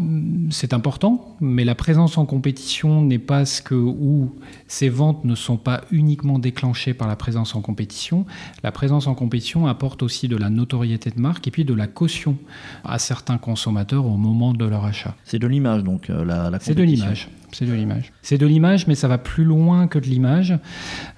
C'est 0.51 0.73
important, 0.73 1.37
mais 1.41 1.65
la 1.65 1.75
présence 1.75 2.19
en 2.19 2.27
compétition 2.27 3.03
n'est 3.03 3.19
pas 3.19 3.45
ce 3.45 3.63
que 3.63 3.75
où 3.75 4.35
ces 4.67 4.89
ventes 4.89 5.25
ne 5.25 5.35
sont 5.35 5.57
pas 5.57 5.83
uniquement 5.91 6.39
déclenchées 6.39 6.95
par 6.95 7.07
la 7.07 7.17
présence 7.17 7.55
en 7.55 7.61
compétition. 7.61 8.27
La 8.63 8.73
présence 8.73 9.07
en 9.07 9.15
compétition 9.15 9.67
apporte 9.67 10.03
aussi 10.03 10.27
de 10.27 10.37
la 10.37 10.51
notoriété 10.51 11.11
de 11.11 11.21
marque 11.21 11.47
et 11.47 11.51
puis 11.51 11.65
de 11.65 11.75
la 11.75 11.87
caution 11.87 12.37
à 12.85 12.99
certains 12.99 13.39
consommateurs 13.39 14.07
au 14.07 14.17
moment 14.17 14.53
de 14.53 14.65
leur 14.65 14.85
achat. 14.85 15.12
C'est 15.25 15.39
de 15.39 15.47
l'image 15.47 15.83
donc 15.85 16.11
euh, 16.11 16.25
la, 16.25 16.51
la 16.51 16.61
C'est 16.61 16.75
de 16.75 16.83
l'image. 16.83 17.29
C'est 17.53 17.67
de 17.67 17.73
l'image. 17.73 18.13
C'est 18.23 18.39
de 18.39 18.47
l'image, 18.47 18.87
mais 18.87 18.95
ça 18.95 19.09
va 19.09 19.19
plus 19.19 19.45
loin 19.45 19.87
que 19.87 19.99
de 19.99 20.07
l'image, 20.07 20.59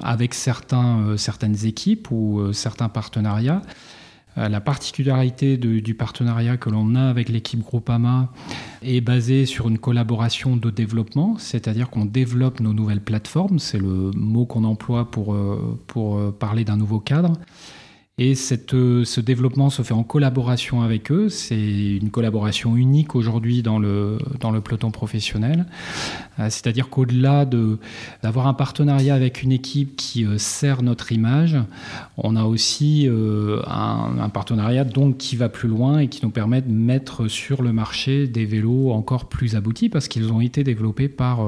avec 0.02 0.34
certains, 0.34 1.00
euh, 1.00 1.16
certaines 1.16 1.64
équipes 1.64 2.10
ou 2.10 2.40
euh, 2.40 2.52
certains 2.52 2.88
partenariats. 2.88 3.62
la 4.36 4.60
particularité 4.60 5.56
du 5.56 5.94
partenariat 5.94 6.56
que 6.56 6.68
l'on 6.68 6.96
a 6.96 7.08
avec 7.08 7.28
l'équipe 7.28 7.60
Groupama 7.60 8.32
est 8.82 9.00
basée 9.00 9.46
sur 9.46 9.68
une 9.68 9.78
collaboration 9.78 10.56
de 10.56 10.70
développement, 10.70 11.36
c'est-à-dire 11.38 11.88
qu'on 11.88 12.04
développe 12.04 12.58
nos 12.58 12.72
nouvelles 12.72 13.00
plateformes, 13.00 13.60
c'est 13.60 13.78
le 13.78 14.10
mot 14.16 14.44
qu'on 14.44 14.64
emploie 14.64 15.08
pour, 15.08 15.36
pour 15.86 16.36
parler 16.36 16.64
d'un 16.64 16.76
nouveau 16.76 16.98
cadre. 16.98 17.34
Et 18.16 18.34
euh, 18.74 19.04
ce 19.04 19.20
développement 19.20 19.70
se 19.70 19.82
fait 19.82 19.92
en 19.92 20.04
collaboration 20.04 20.82
avec 20.82 21.10
eux. 21.10 21.28
C'est 21.28 21.96
une 21.96 22.10
collaboration 22.10 22.76
unique 22.76 23.16
aujourd'hui 23.16 23.60
dans 23.60 23.80
le, 23.80 24.18
dans 24.38 24.52
le 24.52 24.60
peloton 24.60 24.92
professionnel. 24.92 25.66
Euh, 26.38 26.44
c'est-à-dire 26.44 26.90
qu'au-delà 26.90 27.44
de, 27.44 27.78
d'avoir 28.22 28.46
un 28.46 28.54
partenariat 28.54 29.16
avec 29.16 29.42
une 29.42 29.50
équipe 29.50 29.96
qui 29.96 30.24
euh, 30.24 30.38
sert 30.38 30.82
notre 30.82 31.10
image, 31.10 31.56
on 32.16 32.36
a 32.36 32.44
aussi 32.44 33.08
un, 33.08 34.18
un, 34.20 34.28
partenariat 34.28 34.84
donc 34.84 35.16
qui 35.18 35.34
va 35.34 35.48
plus 35.48 35.68
loin 35.68 35.98
et 35.98 36.06
qui 36.06 36.24
nous 36.24 36.30
permet 36.30 36.62
de 36.62 36.70
mettre 36.70 37.26
sur 37.26 37.62
le 37.62 37.72
marché 37.72 38.28
des 38.28 38.44
vélos 38.44 38.92
encore 38.92 39.28
plus 39.28 39.56
aboutis 39.56 39.88
parce 39.88 40.06
qu'ils 40.06 40.32
ont 40.32 40.40
été 40.40 40.62
développés 40.62 41.08
par, 41.08 41.40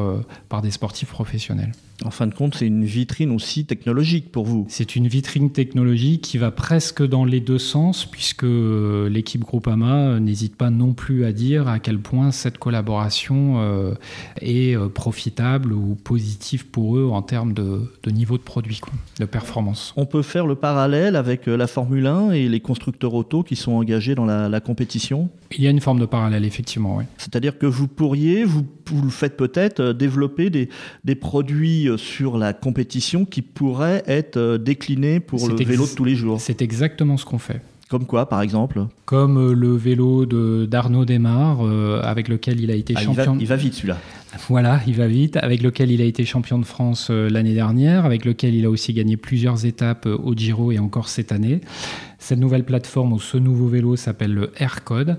par 0.49 0.63
des 0.63 0.73
sportifs 0.73 1.11
professionnels. 1.11 1.73
En 2.05 2.11
fin 2.11 2.27
de 2.27 2.35
compte, 2.35 2.55
c'est 2.55 2.67
une 2.67 2.85
vitrine 2.85 3.31
aussi 3.31 3.65
technologique 3.65 4.31
pour 4.31 4.45
vous. 4.45 4.67
C'est 4.69 4.97
une 4.97 5.09
vitrine 5.09 5.51
technologique 5.51 6.23
qui 6.23 6.37
va 6.37 6.51
presque 6.51 7.03
dans 7.03 7.25
les 7.25 7.41
deux 7.41 7.59
sens, 7.59 8.05
puisque 8.05 8.45
euh, 8.45 9.09
l'équipe 9.09 9.41
Groupama 9.41 10.21
n'hésite 10.21 10.57
pas 10.57 10.69
non 10.69 10.93
plus 10.93 11.25
à 11.25 11.33
dire 11.33 11.69
à 11.69 11.79
quel 11.79 11.99
point 11.99 12.33
cette 12.33 12.59
collaboration 12.59 13.61
euh, 13.61 13.95
est 14.43 14.77
euh, 14.77 14.89
profitable 14.89 15.73
ou 15.73 15.95
positive 15.95 16.67
pour 16.67 16.99
eux 16.99 17.09
en 17.11 17.23
termes 17.23 17.55
de, 17.55 17.89
niveau 18.11 18.37
de 18.37 18.43
produit, 18.43 18.81
de 19.19 19.25
performance. 19.25 19.95
On 19.97 20.05
peut 20.07 20.23
faire 20.23 20.47
le 20.47 20.55
parallèle 20.55 21.17
avec 21.17 21.47
la 21.47 21.67
Formule 21.67 22.07
1 22.07 22.33
et 22.33 22.49
les 22.49 22.61
constructeurs 22.61 23.15
auto 23.15 23.43
qui 23.43 23.57
sont 23.57 23.73
engagés 23.73 24.15
dans 24.15 24.27
la, 24.27 24.61
compétition? 24.61 25.29
Il 25.57 25.63
y 25.63 25.67
a 25.67 25.71
une 25.71 25.81
forme 25.81 26.01
de 26.01 26.07
parallèle, 26.07 26.45
effectivement, 26.45 26.97
oui. 26.97 27.05
C'est-à-dire 27.19 27.59
que 27.59 27.67
vous 27.67 27.89
pourriez, 27.89 28.45
vous, 28.45 28.67
vous 28.91 29.03
le 29.03 29.11
faites 29.11 29.37
peut-être, 29.37 29.93
développer 29.93 30.51
des, 30.51 30.69
des 31.05 31.15
produits 31.15 31.89
sur 31.97 32.39
la 32.39 32.53
compétition 32.53 33.25
qui 33.25 33.43
pourrait 33.43 34.03
être 34.07 34.37
euh, 34.37 34.59
décliné 34.59 35.21
pour 35.21 35.49
le 35.49 35.55
vélo 35.55 35.87
de 35.87 35.95
tous 35.95 36.05
les 36.05 36.15
jours. 36.15 36.41
C'est 36.41 36.63
exactement 36.63 37.17
ce 37.17 37.25
qu'on 37.25 37.39
fait. 37.39 37.61
Comme 37.89 38.07
quoi, 38.07 38.29
par 38.29 38.43
exemple 38.43 38.87
Comme 39.05 39.39
euh, 39.39 39.55
le 39.55 39.77
vélo 39.77 40.27
d'Arnaud 40.67 41.05
Desmar, 41.05 41.59
euh, 41.65 42.01
avec 42.03 42.29
lequel 42.29 42.61
il 42.61 42.71
a 42.71 42.75
été 42.75 42.95
champion. 42.97 43.37
Il 43.39 43.47
va, 43.47 43.57
vite 43.57 43.75
celui-là. 43.75 43.99
Voilà, 44.49 44.81
il 44.87 44.95
va 44.95 45.07
vite, 45.07 45.37
avec 45.37 45.63
lequel 45.63 45.91
il 45.91 46.03
a 46.03 46.05
été 46.05 46.25
champion 46.25 46.59
de 46.59 46.65
France 46.65 47.11
l'année 47.11 47.55
dernière, 47.55 48.05
avec 48.05 48.25
lequel 48.25 48.55
il 48.55 48.67
a 48.67 48.71
aussi 48.71 48.93
gagné 48.93 49.17
plusieurs 49.17 49.65
étapes 49.65 50.07
au 50.07 50.35
Giro 50.35 50.73
et 50.73 50.79
encore 50.79 51.09
cette 51.09 51.33
année. 51.33 51.61
Cette 52.19 52.39
nouvelle 52.39 52.65
plateforme 52.65 53.13
ou 53.13 53.21
ce 53.21 53.37
nouveau 53.37 53.69
vélo 53.69 53.97
s'appelle 53.97 54.33
le 54.33 54.53
AirCode 54.57 55.19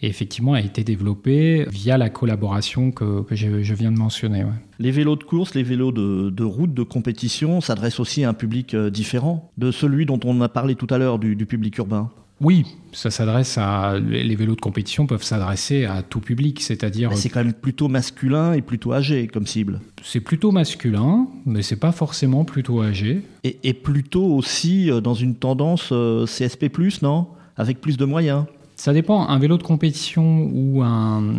et 0.00 0.08
effectivement 0.08 0.54
a 0.54 0.60
été 0.60 0.82
développé 0.84 1.66
via 1.70 1.98
la 1.98 2.08
collaboration 2.08 2.90
que, 2.90 3.24
je, 3.30 3.74
viens 3.74 3.92
de 3.92 3.98
mentionner. 3.98 4.44
Les 4.78 4.90
vélos 4.90 5.16
de 5.16 5.24
course, 5.24 5.54
les 5.54 5.62
vélos 5.62 5.92
de, 5.92 6.44
route, 6.44 6.72
de 6.72 6.82
compétition 6.82 7.60
s'adressent 7.60 8.00
aussi 8.00 8.24
à 8.24 8.30
un 8.30 8.34
public 8.34 8.74
euh, 8.74 8.90
différent 8.90 9.50
de 9.58 9.70
celui 9.70 10.06
dont 10.06 10.20
on 10.24 10.40
a 10.40 10.48
parlé 10.48 10.74
tout 10.74 10.86
à 10.90 10.98
l'heure 10.98 11.18
du 11.18 11.46
public 11.46 11.76
urbain. 11.78 12.10
Oui, 12.40 12.64
ça 12.92 13.10
s'adresse 13.10 13.58
à 13.58 13.98
les 13.98 14.36
vélos 14.36 14.54
de 14.54 14.60
compétition 14.60 15.06
peuvent 15.06 15.24
s'adresser 15.24 15.86
à 15.86 16.02
tout 16.02 16.20
public, 16.20 16.60
c'est-à-dire 16.60 17.16
c'est 17.16 17.28
quand 17.28 17.42
même 17.42 17.52
plutôt 17.52 17.88
masculin 17.88 18.52
et 18.52 18.62
plutôt 18.62 18.92
âgé 18.92 19.26
comme 19.26 19.46
cible. 19.46 19.80
C'est 20.04 20.20
plutôt 20.20 20.52
masculin, 20.52 21.26
mais 21.46 21.62
c'est 21.62 21.76
pas 21.76 21.90
forcément 21.90 22.44
plutôt 22.44 22.82
âgé. 22.82 23.22
Et, 23.42 23.72
plutôt 23.72 24.24
aussi 24.24 24.90
euh, 24.90 25.00
dans 25.00 25.14
une 25.14 25.34
tendance 25.34 25.88
euh, 25.92 26.26
CSP+, 26.26 26.70
non? 27.02 27.28
Avec 27.56 27.80
plus 27.80 27.96
de 27.96 28.04
moyens. 28.04 28.44
Ça 28.76 28.92
dépend. 28.92 29.26
Un 29.28 29.38
vélo 29.40 29.58
de 29.58 29.64
compétition 29.64 30.48
ou 30.52 30.82
un, 30.82 31.34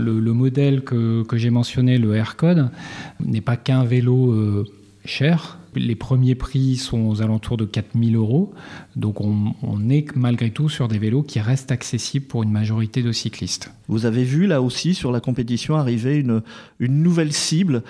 le, 0.00 0.32
modèle 0.32 0.82
que, 0.82 1.24
j'ai 1.34 1.50
mentionné, 1.50 1.98
le 1.98 2.16
AirCode, 2.16 2.70
n'est 3.24 3.40
pas 3.40 3.56
qu'un 3.56 3.84
vélo 3.84 4.32
euh, 4.32 4.64
cher 5.04 5.58
les 5.74 5.94
premiers 5.94 6.34
prix 6.34 6.76
sont 6.76 7.06
aux 7.06 7.22
alentours 7.22 7.56
de 7.56 7.64
4000 7.64 8.16
euros. 8.16 8.52
Donc 8.96 9.20
on, 9.20 9.54
est 9.90 10.14
malgré 10.14 10.50
tout 10.50 10.68
sur 10.68 10.88
des 10.88 10.98
vélos 10.98 11.22
qui 11.22 11.40
restent 11.40 11.72
accessibles 11.72 12.26
pour 12.26 12.42
une 12.42 12.50
majorité 12.50 13.02
de 13.02 13.12
cyclistes. 13.12 13.72
Vous 13.88 14.06
avez 14.06 14.24
vu 14.24 14.46
là 14.46 14.62
aussi 14.62 14.94
sur 14.94 15.12
la 15.12 15.20
compétition 15.20 15.76
arriver 15.76 16.16
une, 16.16 16.42
une 16.78 17.02
nouvelle 17.02 17.32
cible. 17.32 17.82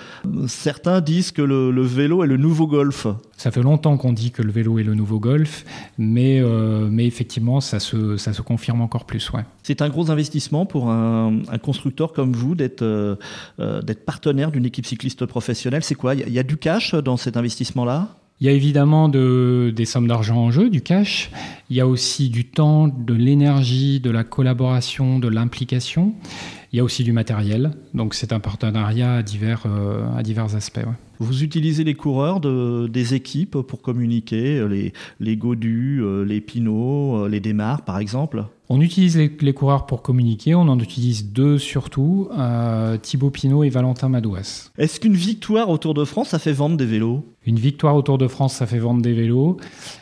Certains 0.47 1.01
disent 1.01 1.31
que 1.31 1.41
le, 1.41 1.81
vélo 1.81 2.23
est 2.23 2.27
le 2.27 2.37
nouveau 2.37 2.67
golf. 2.67 3.07
Ça 3.37 3.51
fait 3.51 3.61
longtemps 3.61 3.97
qu'on 3.97 4.13
dit 4.13 4.31
que 4.31 4.41
le 4.41 4.51
vélo 4.51 4.79
est 4.79 4.83
le 4.83 4.95
nouveau 4.95 5.19
golf, 5.19 5.65
mais, 5.97 6.39
euh, 6.41 6.87
mais 6.89 7.05
effectivement 7.05 7.61
ça 7.61 7.79
se, 7.79 8.17
ça 8.17 8.33
se 8.33 8.41
confirme 8.41 8.81
encore 8.81 9.05
plus. 9.05 9.31
Ouais. 9.31 9.43
C'est 9.63 9.81
un 9.81 9.89
gros 9.89 10.11
investissement 10.11 10.65
pour 10.65 10.89
un, 10.89 11.41
constructeur 11.61 12.13
comme 12.13 12.33
vous 12.33 12.55
d'être 12.55 12.81
euh, 12.81 13.15
euh, 13.59 13.81
d'être 13.81 14.05
partenaire 14.05 14.51
d'une 14.51 14.65
équipe 14.65 14.85
cycliste 14.85 15.25
professionnelle. 15.25 15.83
C'est 15.83 15.95
quoi? 15.95 16.15
Il 16.15 16.33
y, 16.33 16.39
a 16.39 16.43
du 16.43 16.57
cash 16.57 16.93
dans 16.95 17.17
cet 17.17 17.37
investissement-là 17.73 18.09
il 18.39 18.47
y 18.47 18.49
a 18.49 18.51
évidemment 18.51 19.07
de, 19.07 19.71
des 19.73 19.85
sommes 19.85 20.07
d'argent 20.07 20.35
en 20.35 20.51
jeu, 20.51 20.69
du 20.69 20.81
cash. 20.81 21.31
Il 21.69 21.77
y 21.77 21.79
a 21.79 21.87
aussi 21.87 22.27
du 22.27 22.43
temps, 22.43 22.89
de 22.89 23.13
l'énergie, 23.13 24.01
de 24.01 24.09
la 24.09 24.25
collaboration, 24.25 25.17
de 25.17 25.29
l'implication. 25.29 26.13
Il 26.73 26.77
y 26.77 26.79
a 26.81 26.83
aussi 26.83 27.05
du 27.05 27.13
matériel. 27.13 27.71
Donc 27.93 28.13
c'est 28.15 28.33
un 28.33 28.41
partenariat 28.41 29.13
à 29.13 29.23
divers, 29.23 29.65
à 30.17 30.23
divers 30.23 30.55
aspects. 30.55 30.85
Vous 31.19 31.41
utilisez 31.41 31.85
les 31.85 31.93
coureurs 31.93 32.41
de, 32.41 32.87
des 32.87 33.13
équipes 33.13 33.61
pour 33.61 33.81
communiquer, 33.81 34.67
les, 34.67 34.91
les 35.21 35.37
Godus, 35.37 36.03
les 36.25 36.41
Pinot, 36.41 37.29
les 37.29 37.39
Démarres 37.39 37.83
par 37.83 37.99
exemple? 37.99 38.43
On 38.69 38.81
utilise 38.81 39.17
les, 39.17 39.53
coureurs 39.53 39.85
pour 39.85 40.01
communiquer, 40.01 40.55
on 40.55 40.61
en 40.61 40.79
utilise 40.79 41.31
deux 41.31 41.57
surtout, 41.57 42.29
euh, 42.37 42.97
Thibaut 42.97 43.29
Pinot 43.29 43.63
et 43.63 43.69
Valentin 43.69 44.09
Madouas. 44.09 44.71
Est-ce 44.77 44.99
qu'une 44.99 45.15
victoire 45.15 45.69
au 45.69 45.77
Tour 45.77 45.93
de 45.93 46.05
France, 46.05 46.29
ça 46.29 46.39
fait 46.39 46.53
vendre 46.53 46.77
des 46.77 46.85
vélos? 46.85 47.25
Une 47.45 47.59
victoire 47.59 47.93
au 47.95 48.01
Tour 48.01 48.17
de 48.17 48.27
France, 48.27 48.53
ça 48.53 48.65
fait 48.65 48.79
vendre 48.79 49.01
des 49.01 49.11
vélos. 49.11 49.57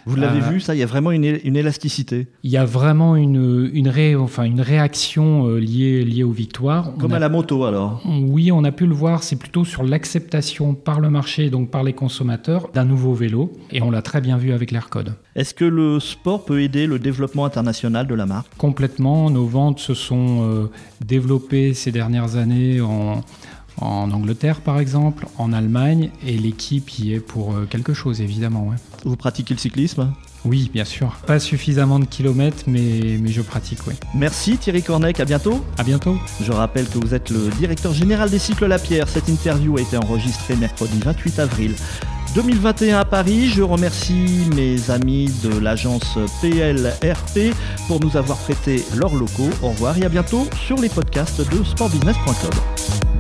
Vous 0.06 0.16
l'avez 0.16 0.42
euh, 0.42 0.50
vu, 0.50 0.60
ça, 0.60 0.76
il 0.76 0.78
y 0.78 0.84
a 0.84 0.86
vraiment 0.86 1.12
une, 1.12 1.26
élasticité. 1.26 2.28
Il 2.44 2.52
y 2.52 2.58
a 2.58 2.66
vraiment 2.66 3.16
une, 3.16 3.70
une, 3.74 3.90
ré, 3.90 4.16
enfin, 4.16 4.44
une 4.44 4.62
réaction 4.62 5.48
euh, 5.48 5.60
liée, 5.60 6.06
liée 6.06 6.24
aux 6.24 6.32
victoires. 6.32 6.94
Comme 7.00 7.14
à 7.14 7.20
la 7.20 7.30
moto 7.30 7.64
alors 7.64 8.04
Oui, 8.06 8.52
on 8.52 8.64
a 8.64 8.72
pu 8.72 8.86
le 8.86 8.94
voir, 8.94 9.24
c'est 9.24 9.38
plutôt 9.38 9.66
sur 9.66 9.84
l'acceptation 9.84 10.76
par 10.76 11.00
le 11.00 11.10
marché, 11.10 11.50
donc 11.50 11.72
par 11.72 11.84
les 11.84 11.94
consommateurs, 11.94 12.70
d'un 12.76 12.86
nouveau 12.86 13.16
vélo. 13.16 13.52
Et 13.72 13.82
on 13.82 13.90
l'a 13.90 14.04
très 14.04 14.22
bien 14.22 14.38
vu 14.38 14.54
avec 14.54 14.70
l'AirCode. 14.70 15.16
Est-ce 15.36 15.54
que 15.54 15.64
le 15.64 16.02
sport 16.02 16.44
peut 16.44 16.62
aider 16.62 16.88
le 16.88 17.00
développement 17.00 17.46
international 17.46 18.06
de 18.06 18.16
la 18.16 18.26
marque? 18.26 18.54
Complètement. 18.58 19.30
Nos 19.30 19.46
ventes 19.46 19.80
se 19.80 19.94
sont 19.94 20.42
euh, 20.42 20.70
développées 21.00 21.74
ces 21.74 21.92
dernières 21.92 22.36
années 22.36 22.82
en, 22.82 23.22
Angleterre 23.80 24.60
par 24.60 24.80
exemple, 24.80 25.26
en 25.38 25.54
Allemagne, 25.54 26.12
et 26.28 26.38
l'équipe 26.38 26.90
y 27.00 27.14
est 27.14 27.20
pour 27.20 27.54
euh, 27.54 27.66
quelque 27.68 27.94
chose 27.94 28.22
évidemment. 28.22 28.72
Vous 29.06 29.16
pratiquez 29.16 29.54
le 29.54 29.60
cyclisme? 29.60 30.12
Oui, 30.44 30.70
bien 30.74 30.86
sûr. 30.86 31.16
Pas 31.26 31.40
suffisamment 31.40 31.98
de 31.98 32.06
kilomètres, 32.06 32.64
mais, 32.68 33.18
mais 33.20 33.32
je 33.32 33.42
pratique, 33.42 33.80
oui. 33.88 33.94
Merci 34.14 34.58
Thierry 34.58 34.84
Cornec, 34.84 35.20
à 35.20 35.26
bientôt. 35.26 35.64
À 35.78 35.84
bientôt. 35.84 36.18
Je 36.42 36.52
rappelle 36.52 36.88
que 36.90 36.98
vous 36.98 37.14
êtes 37.14 37.30
le 37.30 37.50
directeur 37.58 37.94
général 37.94 38.30
des 38.30 38.40
cycles 38.40 38.66
La 38.66 38.80
Pierre. 38.80 39.08
Cette 39.08 39.30
interview 39.30 39.78
a 39.78 39.82
été 39.82 39.98
enregistrée 39.98 40.56
mercredi 40.56 41.00
28 41.00 41.40
avril 41.40 41.76
2021 42.34 43.00
à 43.00 43.06
Paris. 43.06 43.48
Je 43.48 43.62
remercie 43.62 44.48
mes 44.56 44.90
amis 44.90 45.30
de 45.44 45.60
l'agence 45.60 46.18
PLRP 46.42 47.56
pour 47.88 48.00
nous 48.00 48.16
avoir 48.18 48.38
prêté 48.38 48.84
leurs 48.96 49.16
locaux. 49.16 49.50
Au 49.62 49.70
revoir 49.70 49.98
et 49.98 50.06
à 50.06 50.10
bientôt 50.10 50.48
sur 50.56 50.78
les 50.80 50.90
podcasts 50.90 51.42
de 51.42 51.64
sportbusiness.com. 51.64 53.11